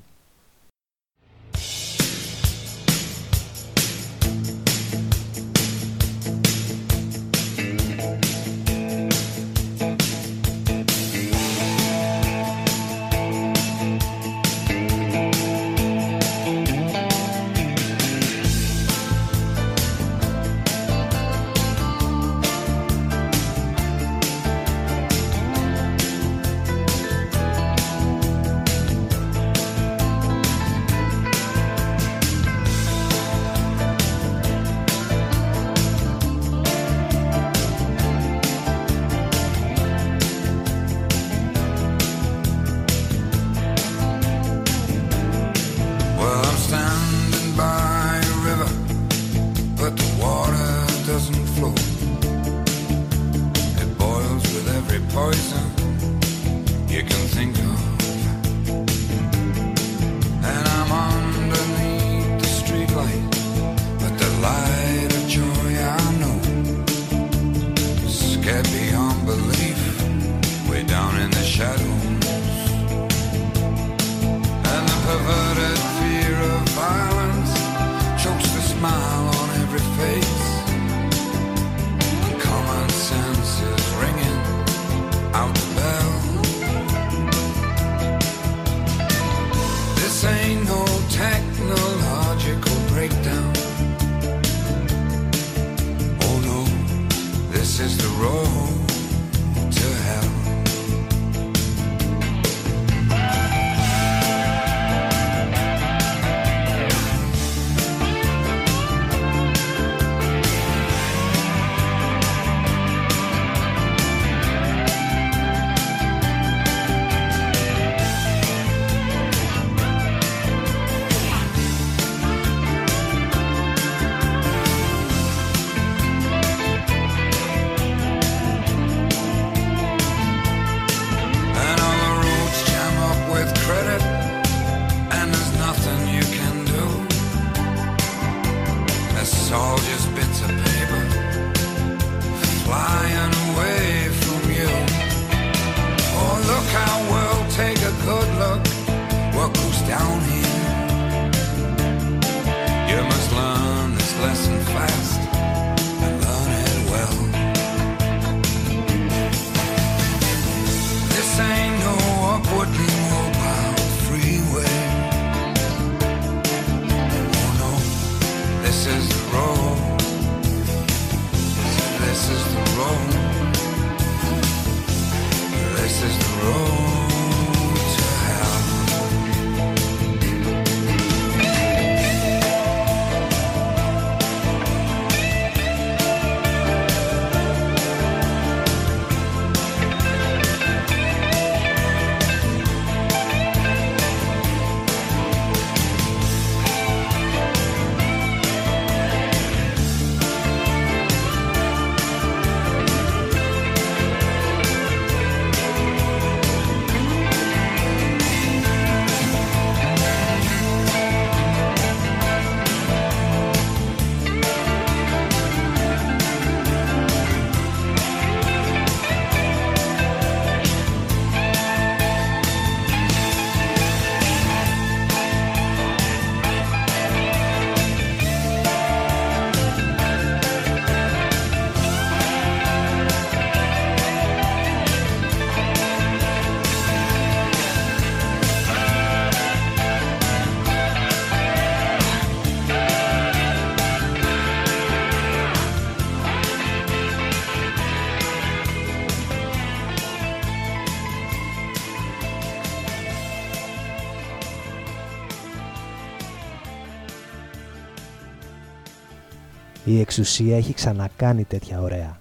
Η 259.88 260.00
εξουσία 260.00 260.58
έχει 260.58 260.74
ξανακάνει 260.74 261.44
τέτοια 261.44 261.82
ωραία. 261.82 262.20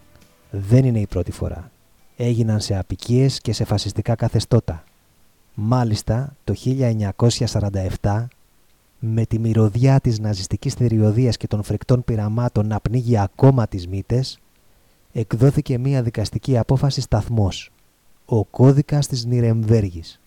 Δεν 0.50 0.84
είναι 0.84 1.00
η 1.00 1.06
πρώτη 1.06 1.32
φορά. 1.32 1.70
Έγιναν 2.16 2.60
σε 2.60 2.78
απικίες 2.78 3.40
και 3.40 3.52
σε 3.52 3.64
φασιστικά 3.64 4.14
καθεστώτα. 4.14 4.84
Μάλιστα, 5.54 6.36
το 6.44 6.54
1947, 8.00 8.26
με 8.98 9.24
τη 9.26 9.38
μυρωδιά 9.38 10.00
της 10.00 10.18
ναζιστικής 10.18 10.74
θηριωδίας 10.74 11.36
και 11.36 11.46
των 11.46 11.62
φρικτών 11.62 12.04
πειραμάτων 12.04 12.66
να 12.66 12.80
πνίγει 12.80 13.18
ακόμα 13.18 13.66
τις 13.68 13.86
μύτες, 13.88 14.38
εκδόθηκε 15.12 15.78
μία 15.78 16.02
δικαστική 16.02 16.58
απόφαση 16.58 17.00
σταθμός. 17.00 17.70
Ο 18.24 18.44
κώδικας 18.44 19.06
της 19.06 19.24
Νιρεμβέργης. 19.24 20.20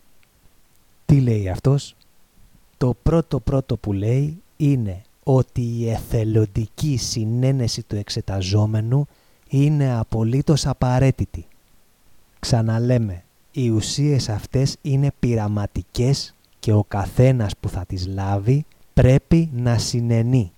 Τι 1.05 1.19
λέει 1.19 1.49
αυτός; 1.49 1.95
Το 2.77 2.95
πρώτο 3.03 3.39
πρώτο 3.39 3.77
που 3.77 3.93
λέει 3.93 4.41
είναι 4.57 5.01
ότι 5.31 5.61
η 5.61 5.89
εθελοντική 5.89 6.97
συνένεση 6.97 7.83
του 7.83 7.95
εξεταζόμενου 7.95 9.07
είναι 9.49 9.97
απολύτως 9.97 10.65
απαραίτητη. 10.65 11.45
Ξαναλέμε, 12.39 13.23
οι 13.51 13.69
ουσίες 13.69 14.29
αυτές 14.29 14.77
είναι 14.81 15.11
πειραματικές 15.19 16.35
και 16.59 16.73
ο 16.73 16.85
καθένας 16.87 17.57
που 17.59 17.69
θα 17.69 17.85
τις 17.85 18.07
λάβει 18.07 18.65
πρέπει 18.93 19.49
να 19.53 19.77
συνενεί. 19.77 20.51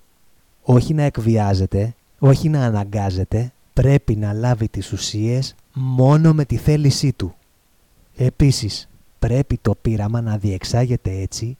Όχι 0.62 0.94
να 0.94 1.02
εκβιάζεται, 1.02 1.94
όχι 2.18 2.48
να 2.48 2.64
αναγκάζεται, 2.64 3.52
πρέπει 3.72 4.16
να 4.16 4.32
λάβει 4.32 4.68
τις 4.68 4.92
ουσίες 4.92 5.54
μόνο 5.72 6.32
με 6.32 6.44
τη 6.44 6.56
θέλησή 6.56 7.12
του. 7.12 7.34
Επίσης, 8.16 8.88
πρέπει 9.18 9.58
το 9.62 9.74
πείραμα 9.82 10.20
να 10.20 10.36
διεξάγεται 10.36 11.10
έτσι 11.10 11.56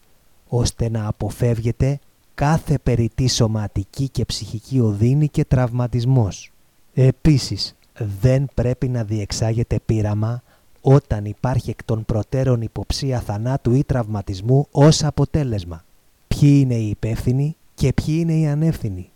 ώστε 0.48 0.90
να 0.90 1.06
αποφεύγεται 1.06 2.00
κάθε 2.34 2.78
περιττή 2.78 3.28
σωματική 3.28 4.08
και 4.08 4.24
ψυχική 4.24 4.80
οδύνη 4.80 5.28
και 5.28 5.44
τραυματισμός. 5.44 6.52
Επίσης, 6.94 7.74
δεν 8.20 8.48
πρέπει 8.54 8.88
να 8.88 9.04
διεξάγεται 9.04 9.78
πείραμα 9.86 10.42
όταν 10.80 11.24
υπάρχει 11.24 11.70
εκ 11.70 11.84
των 11.84 12.04
προτέρων 12.04 12.62
υποψία 12.62 13.20
θανάτου 13.20 13.74
ή 13.74 13.84
τραυματισμού 13.84 14.66
ως 14.70 15.04
αποτέλεσμα. 15.04 15.84
Ποιοι 16.28 16.58
είναι 16.62 16.74
οι 16.74 16.88
υπεύθυνοι 16.88 17.56
και 17.74 17.92
ποιοι 17.92 18.16
είναι 18.18 18.32
οι 18.32 18.46
ανεύθυνοι; 18.46 19.10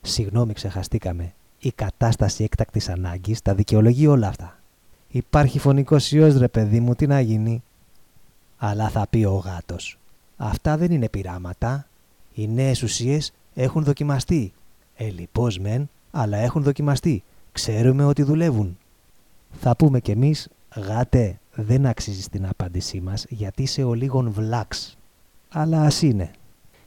Συγγνώμη 0.00 0.52
ξεχαστήκαμε. 0.52 1.34
Η 1.58 1.72
κατάσταση 1.72 2.44
έκτακτης 2.44 2.88
ανάγκης 2.88 3.42
τα 3.42 3.54
δικαιολογεί 3.54 4.06
όλα 4.06 4.28
αυτά. 4.28 4.58
Υπάρχει 5.08 5.58
φωνικός 5.58 6.12
ιός 6.12 6.36
ρε 6.36 6.48
παιδί 6.48 6.80
μου, 6.80 6.94
τι 6.94 7.06
να 7.06 7.20
γίνει; 7.20 7.62
Αλλά 8.58 8.88
θα 8.88 9.06
πει 9.10 9.24
ο 9.24 9.34
γάτος. 9.34 9.98
Αυτά 10.36 10.76
δεν 10.76 10.90
είναι 10.90 11.08
πειράματα. 11.08 11.86
Οι 12.38 12.48
νέες 12.48 12.82
ουσίες 12.82 13.32
έχουν 13.54 13.84
δοκιμαστεί. 13.84 14.52
Ε, 14.96 15.10
λοιπώς 15.10 15.58
μεν, 15.58 15.88
αλλά 16.10 16.36
έχουν 16.36 16.62
δοκιμαστεί. 16.62 17.22
Ξέρουμε 17.52 18.04
ότι 18.04 18.22
δουλεύουν. 18.22 18.78
Θα 19.60 19.76
πούμε 19.76 20.00
κι 20.00 20.10
εμείς, 20.10 20.48
γάτε, 20.76 21.38
δεν 21.54 21.86
αξίζει 21.86 22.28
την 22.28 22.46
απάντησή 22.46 23.00
μας 23.00 23.24
γιατί 23.28 23.62
είσαι 23.62 23.82
ο 23.82 23.94
λίγον 23.94 24.30
βλάξ. 24.30 24.96
Αλλά 25.48 25.82
ας 25.82 26.02
είναι. 26.02 26.30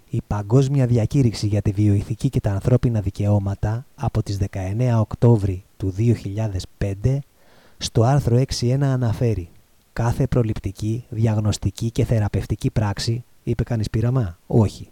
Η 0.09 0.21
Παγκόσμια 0.27 0.85
Διακήρυξη 0.85 1.47
για 1.47 1.61
τη 1.61 1.71
Βιοειθική 1.71 2.29
και 2.29 2.39
τα 2.39 2.51
Ανθρώπινα 2.51 3.01
Δικαιώματα 3.01 3.85
από 3.95 4.23
τις 4.23 4.37
19 4.51 4.99
Οκτώβρη 4.99 5.63
του 5.77 5.93
2005 6.77 7.17
στο 7.77 8.03
άρθρο 8.03 8.41
6.1 8.59 8.81
αναφέρει 8.81 9.49
«Κάθε 9.93 10.27
προληπτική, 10.27 11.05
διαγνωστική 11.09 11.91
και 11.91 12.05
θεραπευτική 12.05 12.69
πράξη, 12.71 13.23
είπε 13.43 13.63
κανείς 13.63 13.89
πείραμα, 13.89 14.37
όχι, 14.47 14.89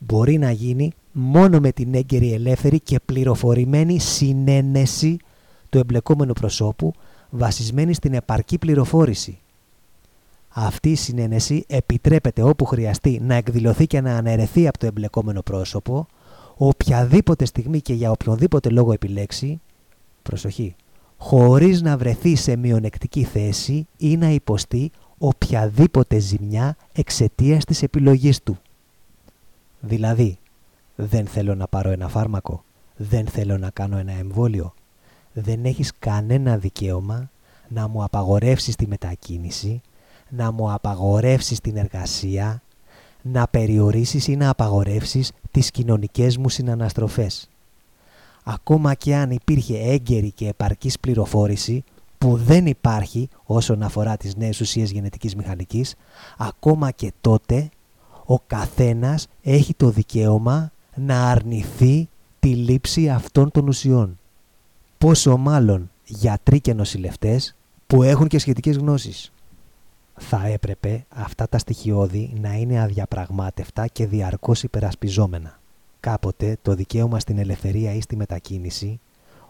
μπορεί 0.00 0.38
να 0.38 0.50
γίνει 0.50 0.92
μόνο 1.12 1.58
με 1.60 1.72
την 1.72 1.94
έγκαιρη 1.94 2.32
ελεύθερη 2.32 2.80
και 2.80 3.00
πληροφορημένη 3.04 3.98
συνένεση 3.98 5.16
του 5.68 5.78
εμπλεκόμενου 5.78 6.32
προσώπου 6.32 6.92
βασισμένη 7.30 7.94
στην 7.94 8.14
επαρκή 8.14 8.58
πληροφόρηση. 8.58 9.38
Αυτή 10.48 10.90
η 10.90 10.94
συνένεση 10.94 11.64
επιτρέπεται 11.68 12.42
όπου 12.42 12.64
χρειαστεί 12.64 13.20
να 13.22 13.34
εκδηλωθεί 13.34 13.86
και 13.86 14.00
να 14.00 14.16
αναιρεθεί 14.16 14.68
από 14.68 14.78
το 14.78 14.86
εμπλεκόμενο 14.86 15.42
πρόσωπο 15.42 16.06
οποιαδήποτε 16.56 17.44
στιγμή 17.44 17.80
και 17.80 17.92
για 17.92 18.10
οποιονδήποτε 18.10 18.68
λόγο 18.68 18.92
επιλέξει, 18.92 19.60
προσοχή, 20.22 20.74
χωρίς 21.16 21.82
να 21.82 21.96
βρεθεί 21.96 22.36
σε 22.36 22.56
μειονεκτική 22.56 23.24
θέση 23.24 23.86
ή 23.96 24.16
να 24.16 24.30
υποστεί 24.30 24.90
οποιαδήποτε 25.18 26.18
ζημιά 26.18 26.76
εξαιτίας 26.92 27.64
της 27.64 27.82
επιλογής 27.82 28.42
του. 28.42 28.58
Δηλαδή, 29.80 30.38
δεν 30.96 31.26
θέλω 31.26 31.54
να 31.54 31.66
πάρω 31.66 31.90
ένα 31.90 32.08
φάρμακο, 32.08 32.64
δεν 32.96 33.26
θέλω 33.26 33.58
να 33.58 33.70
κάνω 33.70 33.98
ένα 33.98 34.12
εμβόλιο. 34.12 34.74
Δεν 35.32 35.64
έχεις 35.64 35.92
κανένα 35.98 36.56
δικαίωμα 36.56 37.30
να 37.68 37.88
μου 37.88 38.04
απαγορεύσεις 38.04 38.76
τη 38.76 38.86
μετακίνηση, 38.86 39.80
να 40.28 40.52
μου 40.52 40.72
απαγορεύσεις 40.72 41.60
την 41.60 41.76
εργασία, 41.76 42.62
να 43.22 43.48
περιορίσεις 43.48 44.28
ή 44.28 44.36
να 44.36 44.50
απαγορεύσεις 44.50 45.32
τις 45.50 45.70
κοινωνικές 45.70 46.36
μου 46.36 46.48
συναναστροφές. 46.48 47.48
Ακόμα 48.44 48.94
και 48.94 49.14
αν 49.14 49.30
υπήρχε 49.30 49.78
έγκαιρη 49.78 50.30
και 50.30 50.48
επαρκής 50.48 50.98
πληροφόρηση, 50.98 51.84
που 52.18 52.36
δεν 52.36 52.66
υπάρχει 52.66 53.28
όσον 53.44 53.82
αφορά 53.82 54.16
τις 54.16 54.36
νέες 54.36 54.60
ουσίες 54.60 54.90
γενετικής 54.90 55.34
μηχανικής, 55.34 55.94
ακόμα 56.38 56.90
και 56.90 57.12
τότε 57.20 57.68
ο 58.32 58.38
καθένας 58.46 59.26
έχει 59.42 59.74
το 59.74 59.90
δικαίωμα 59.90 60.72
να 60.94 61.30
αρνηθεί 61.30 62.08
τη 62.40 62.48
λήψη 62.48 63.08
αυτών 63.08 63.50
των 63.50 63.68
ουσιών. 63.68 64.18
Πόσο 64.98 65.36
μάλλον 65.36 65.90
γιατροί 66.04 66.60
και 66.60 66.74
νοσηλευτές 66.74 67.56
που 67.86 68.02
έχουν 68.02 68.28
και 68.28 68.38
σχετικές 68.38 68.76
γνώσεις. 68.76 69.32
θα 70.14 70.46
έπρεπε 70.46 71.04
αυτά 71.08 71.48
τα 71.48 71.58
στοιχειώδη 71.58 72.32
να 72.40 72.52
είναι 72.52 72.80
αδιαπραγμάτευτα 72.80 73.86
και 73.86 74.06
διαρκώς 74.06 74.62
υπερασπιζόμενα. 74.62 75.60
Κάποτε 76.00 76.56
το 76.62 76.74
δικαίωμα 76.74 77.20
στην 77.20 77.38
ελευθερία 77.38 77.94
ή 77.94 78.00
στη 78.00 78.16
μετακίνηση, 78.16 79.00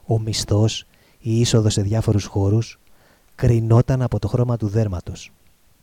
ο 0.06 0.18
μισθός, 0.18 0.86
η 1.20 1.40
είσοδος 1.40 1.72
σε 1.72 1.82
διάφορους 1.82 2.24
χώρους, 2.24 2.78
κρινόταν 3.34 4.02
από 4.02 4.18
το 4.18 4.28
χρώμα 4.28 4.56
του 4.56 4.68
δέρματος. 4.68 5.32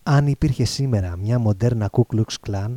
Αν 0.03 0.27
υπήρχε 0.27 0.65
σήμερα 0.65 1.17
μια 1.17 1.39
μοντέρνα 1.39 1.89
Ku 1.91 2.01
Klux 2.13 2.49
Klan, 2.49 2.69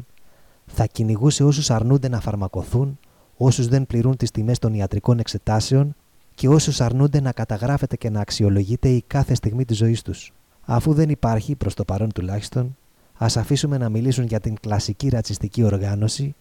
θα 0.73 0.87
κυνηγούσε 0.87 1.45
όσους 1.45 1.71
αρνούνται 1.71 2.09
να 2.09 2.21
φαρμακοθούν, 2.21 2.99
όσους 3.37 3.69
δεν 3.69 3.87
πληρούν 3.87 4.17
τις 4.17 4.31
τιμές 4.31 4.59
των 4.59 4.75
ιατρικών 4.75 5.19
εξετάσεων 5.19 5.95
και 6.35 6.49
όσους 6.49 6.81
αρνούνται 6.81 7.21
να 7.21 7.33
καταγράφεται 7.33 7.97
και 7.97 8.11
να 8.11 8.21
αξιολογείται 8.21 8.89
η 8.89 9.05
κάθε 9.07 9.35
στιγμή 9.35 9.65
της 9.65 9.77
ζωής 9.77 10.03
τους. 10.03 10.33
Αφού 10.61 10.93
δεν 10.93 11.09
υπάρχει, 11.09 11.55
προς 11.55 11.75
το 11.75 11.85
παρόν 11.85 12.13
τουλάχιστον, 12.13 12.77
ας 13.15 13.37
αφήσουμε 13.37 13.79
να 13.79 13.89
μιλήσουν 13.89 14.25
για 14.25 14.41
την 14.41 14.55
κλασική 14.61 15.09
ρατσιστική 15.09 15.63
οργάνωση 15.63 16.35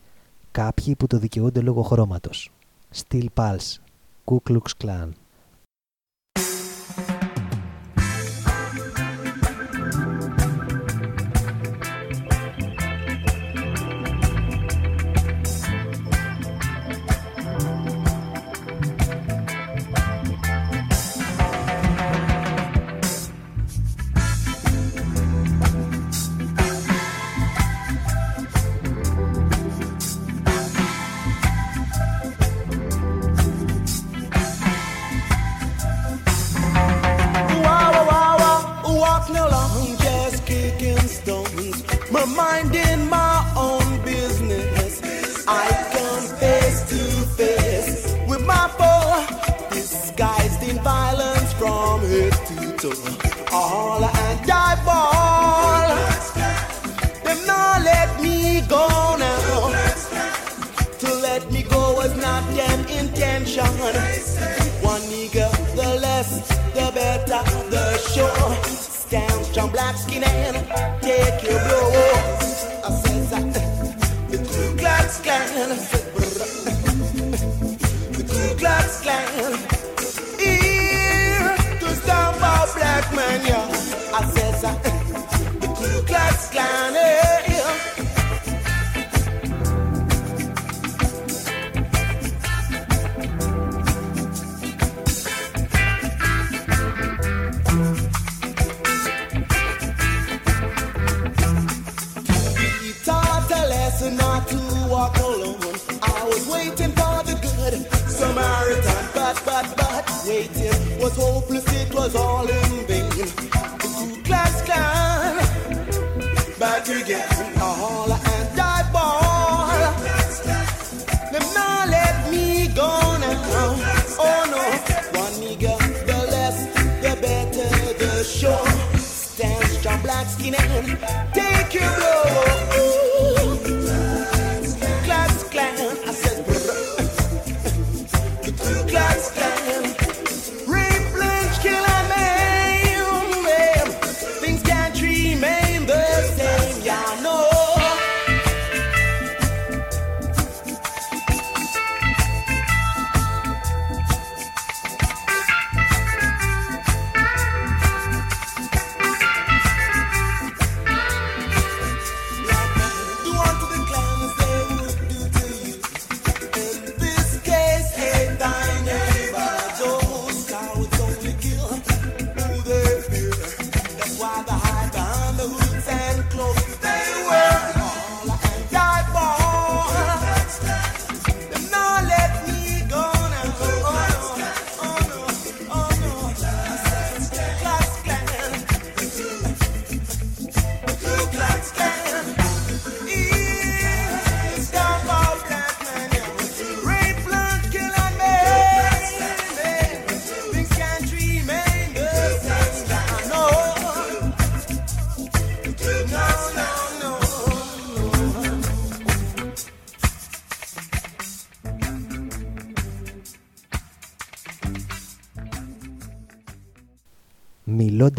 κάποιοι 0.51 0.95
που 0.95 1.07
το 1.07 1.17
δικαιούνται 1.17 1.61
λόγω 1.61 1.81
χρώματος. 1.81 2.51
Steel 2.95 3.25
Pulse, 3.33 3.77
Ku 4.25 4.37
Klux 4.49 4.83
Klan. 4.83 5.09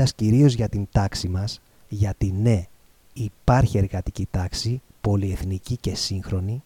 Μιλώντας 0.00 0.14
κυρίως 0.14 0.54
για 0.54 0.68
την 0.68 0.86
τάξη 0.92 1.28
μας, 1.28 1.60
γιατί 1.88 2.32
ναι, 2.32 2.66
υπάρχει 3.12 3.78
εργατική 3.78 4.28
τάξη, 4.30 4.82
πολυεθνική 5.00 5.76
και 5.76 5.94
σύγχρονη, 5.94 6.62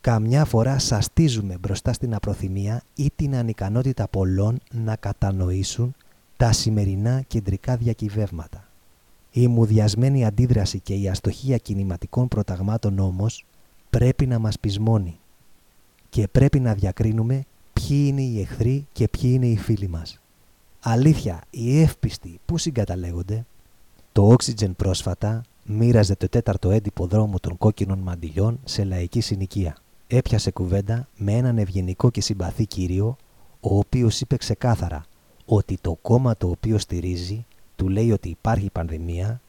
καμιά 0.00 0.44
φορά 0.44 0.78
σαστίζουμε 0.78 1.56
μπροστά 1.60 1.92
στην 1.92 2.14
απροθυμία 2.14 2.82
ή 2.94 3.10
την 3.16 3.34
ανικανότητα 3.34 4.08
πολλών 4.08 4.60
να 4.72 4.96
κατανοήσουν 4.96 5.94
τα 6.36 6.52
σημερινά 6.52 7.22
κεντρικά 7.26 7.76
διακυβεύματα. 7.76 8.68
Η 9.30 9.46
μουδιασμένη 9.46 10.24
αντίδραση 10.24 10.80
και 10.80 10.94
η 10.94 11.08
αστοχία 11.08 11.56
κινηματικών 11.56 12.28
προταγμάτων 12.28 12.98
όμως 12.98 13.44
πρέπει 13.90 14.26
να 14.26 14.38
μας 14.38 14.58
πεισμώνει 14.58 15.18
και 16.08 16.28
πρέπει 16.28 16.60
να 16.60 16.74
διακρίνουμε 16.74 17.44
ποιοι 17.72 18.04
είναι 18.06 18.22
οι 18.22 18.40
εχθροί 18.40 18.86
και 18.92 19.08
ποιοι 19.08 19.30
είναι 19.34 19.46
οι 19.46 19.56
φίλοι 19.56 19.88
μας. 19.88 20.18
Αλήθεια, 20.86 21.40
οι 21.50 21.80
εύπιστοι 21.80 22.40
πού 22.44 22.58
συγκαταλέγονται; 22.58 23.46
Το 24.12 24.34
Oxygen 24.34 24.76
πρόσφατα 24.76 25.42
μοίραζε 25.64 26.16
το 26.16 26.28
τέταρτο 26.28 26.70
έντυπο 26.70 27.06
δρόμο 27.06 27.38
των 27.40 27.58
κόκκινων 27.58 27.98
μαντιλιών 27.98 28.60
σε 28.64 28.84
λαϊκή 28.84 29.20
συνοικία. 29.20 29.76
Έπιασε 30.06 30.50
κουβέντα 30.50 31.08
με 31.16 31.32
έναν 31.32 31.58
ευγενικό 31.58 32.10
και 32.10 32.20
συμπαθή 32.20 32.66
κύριο, 32.66 33.16
ο 33.60 33.76
οποίος 33.78 34.20
είπε 34.20 34.36
ξεκάθαρα 34.36 35.04
ότι 35.44 35.78
το 35.80 35.98
κόμμα 36.02 36.36
το 36.36 36.48
οποίο 36.48 36.78
στηρίζει 36.78 37.46
του 37.76 37.88
λέει 37.88 38.12
ότι 38.12 38.28
υπάρχει 38.28 38.70
πανδημία 38.70 39.40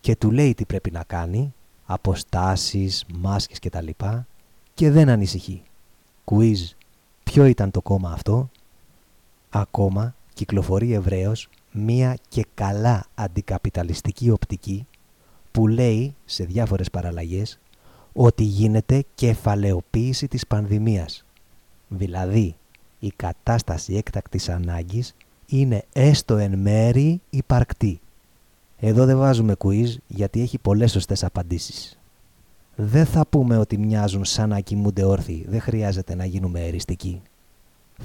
και 0.00 0.16
του 0.16 0.30
λέει 0.30 0.54
τι 0.54 0.64
πρέπει 0.64 0.90
να 0.90 1.02
κάνει, 1.06 1.54
αποστάσεις, 1.84 3.04
μάσκες 3.18 3.58
κτλ. 3.58 3.88
Και 4.74 4.90
δεν 4.90 5.08
ανησυχεί. 5.08 5.62
Quiz, 6.24 6.56
ποιο 7.24 7.44
ήταν 7.44 7.70
το 7.70 7.82
κόμμα 7.82 8.10
αυτό; 8.10 8.50
Ακόμα 9.50 10.14
κυκλοφορεί 10.34 10.92
ευρέως 10.92 11.48
μία 11.72 12.16
και 12.28 12.46
καλά 12.54 13.06
αντικαπιταλιστική 13.14 14.30
οπτική 14.30 14.86
που 15.50 15.66
λέει 15.66 16.14
σε 16.24 16.44
διάφορες 16.44 16.90
παραλλαγές 16.90 17.58
ότι 18.12 18.42
γίνεται 18.42 19.04
κεφαλαιοποίηση 19.14 20.28
της 20.28 20.46
πανδημίας. 20.46 21.24
Δηλαδή, 21.88 22.56
η 22.98 23.12
κατάσταση 23.16 23.94
έκτακτης 23.94 24.48
ανάγκης 24.48 25.14
είναι 25.46 25.84
έστω 25.92 26.36
εν 26.36 26.58
μέρη 26.58 27.20
υπαρκτή. 27.30 28.00
Εδώ 28.78 29.04
δεν 29.04 29.18
βάζουμε 29.18 29.54
quiz 29.58 29.94
γιατί 30.06 30.40
έχει 30.40 30.58
πολλές 30.58 30.90
σωστές 30.90 31.24
απαντήσεις. 31.24 31.98
Δεν 32.76 33.06
θα 33.06 33.26
πούμε 33.26 33.58
ότι 33.58 33.78
μοιάζουν 33.78 34.24
σαν 34.24 34.48
να 34.48 34.60
κοιμούνται 34.60 35.04
όρθιοι, 35.04 35.46
δεν 35.48 35.60
χρειάζεται 35.60 36.14
να 36.14 36.24
γίνουμε 36.24 36.66
εριστικοί. 36.66 37.22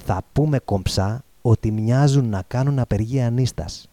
Θα 0.06 0.22
πούμε 0.34 0.60
κομψά 0.60 1.24
ότι 1.50 1.72
μοιάζουν 1.72 2.30
να 2.30 2.44
κάνουν 2.48 2.80
απεργία 2.80 3.30
νύστας. 3.30 3.90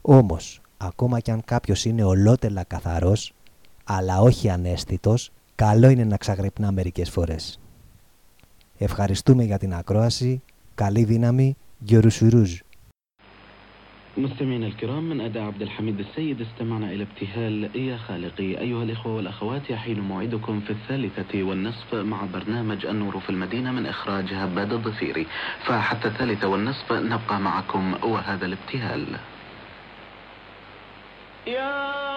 Όμως, 0.00 0.60
ακόμα 0.76 1.20
κι 1.20 1.30
αν 1.30 1.42
κάποιος 1.44 1.84
είναι 1.84 2.04
ολότελα 2.04 2.64
καθαρός, 2.64 3.34
αλλά 3.84 4.20
όχι 4.20 4.48
ανέστητος, 4.48 5.30
καλό 5.54 5.88
είναι 5.88 6.04
να 6.04 6.16
ξαγρυπνά 6.16 6.72
μερικές 6.72 7.10
φορές. 7.10 7.60
Ευχαριστούμε 8.78 9.44
για 9.44 9.58
την 9.58 9.74
ακρόαση. 9.74 10.42
Καλή 10.74 11.04
δύναμη. 11.04 11.56
Γιορουσουρούζ. 11.78 12.60
مستمعينا 14.16 14.66
الكرام 14.66 15.04
من 15.04 15.20
أداء 15.20 15.42
عبد 15.42 15.62
الحميد 15.62 16.00
السيد 16.00 16.40
استمعنا 16.40 16.92
إلى 16.92 17.02
ابتهال. 17.02 17.76
يا 17.76 17.96
خالقي 17.96 18.60
أيها 18.60 18.82
الإخوة 18.82 19.14
والأخوات 19.14 19.70
يحين 19.70 20.00
موعدكم 20.00 20.60
في 20.60 20.70
الثالثة 20.70 21.42
والنصف 21.42 21.94
مع 21.94 22.18
برنامج 22.34 22.86
النور 22.86 23.20
في 23.20 23.30
المدينة 23.30 23.72
من 23.72 23.86
إخراج 23.86 24.34
هباد 24.34 24.72
الضفيري. 24.72 25.26
فحتى 25.64 26.08
الثالثة 26.08 26.48
والنصف 26.48 26.92
نبقى 26.92 27.40
معكم 27.40 27.94
وهذا 28.02 28.46
الابتهال. 28.46 29.06
يا 31.46 32.13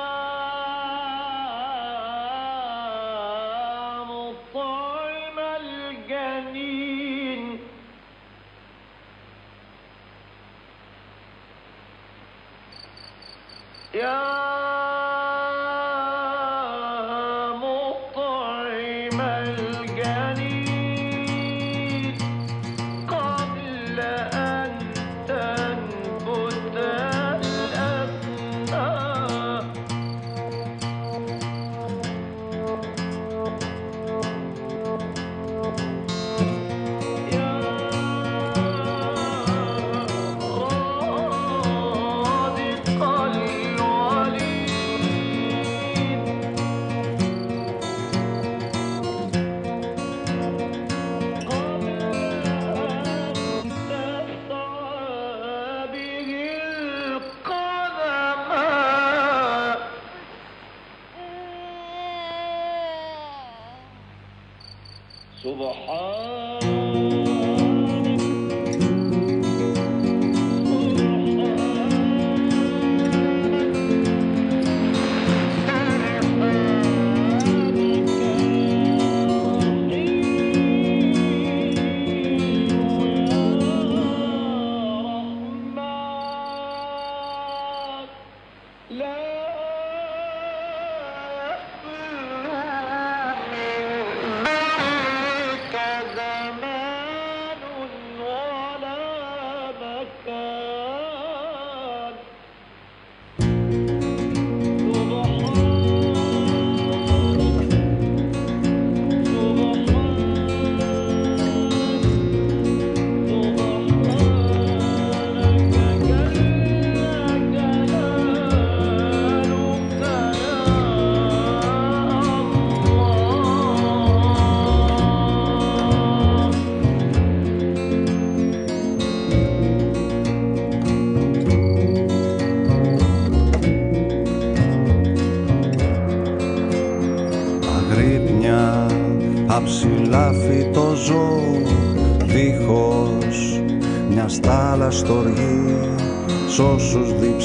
い。 13.97 14.46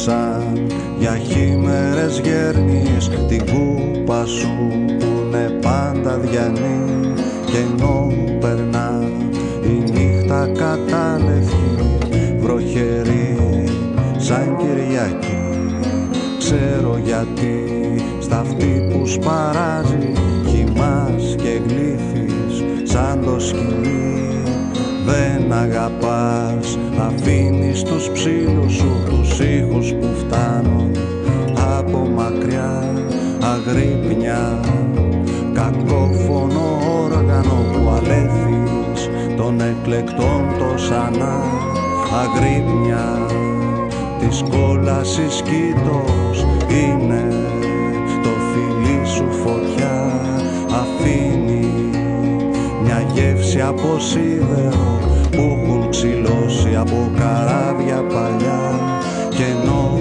Όσους 0.07 0.52
των 39.93 40.01
εκλεκτών 40.01 40.45
το 40.59 40.79
σανά 40.79 41.41
αγρύπνια 42.23 43.27
της 44.19 44.43
κόλασης 44.51 45.43
κήτος 45.43 46.47
είναι. 46.69 47.25
Το 48.23 48.29
φιλί 48.29 49.07
σου 49.07 49.33
φωτιά 49.33 50.13
αφήνει 50.71 51.91
μια 52.83 53.07
γεύση 53.13 53.61
από 53.61 53.99
σίδερο 53.99 54.99
που 55.31 55.59
έχουν 55.63 55.91
ξυλώσει 55.91 56.77
από 56.77 57.11
καράβια 57.17 58.03
παλιά. 58.03 58.71
Και 59.29 59.45
ενώ 59.45 59.99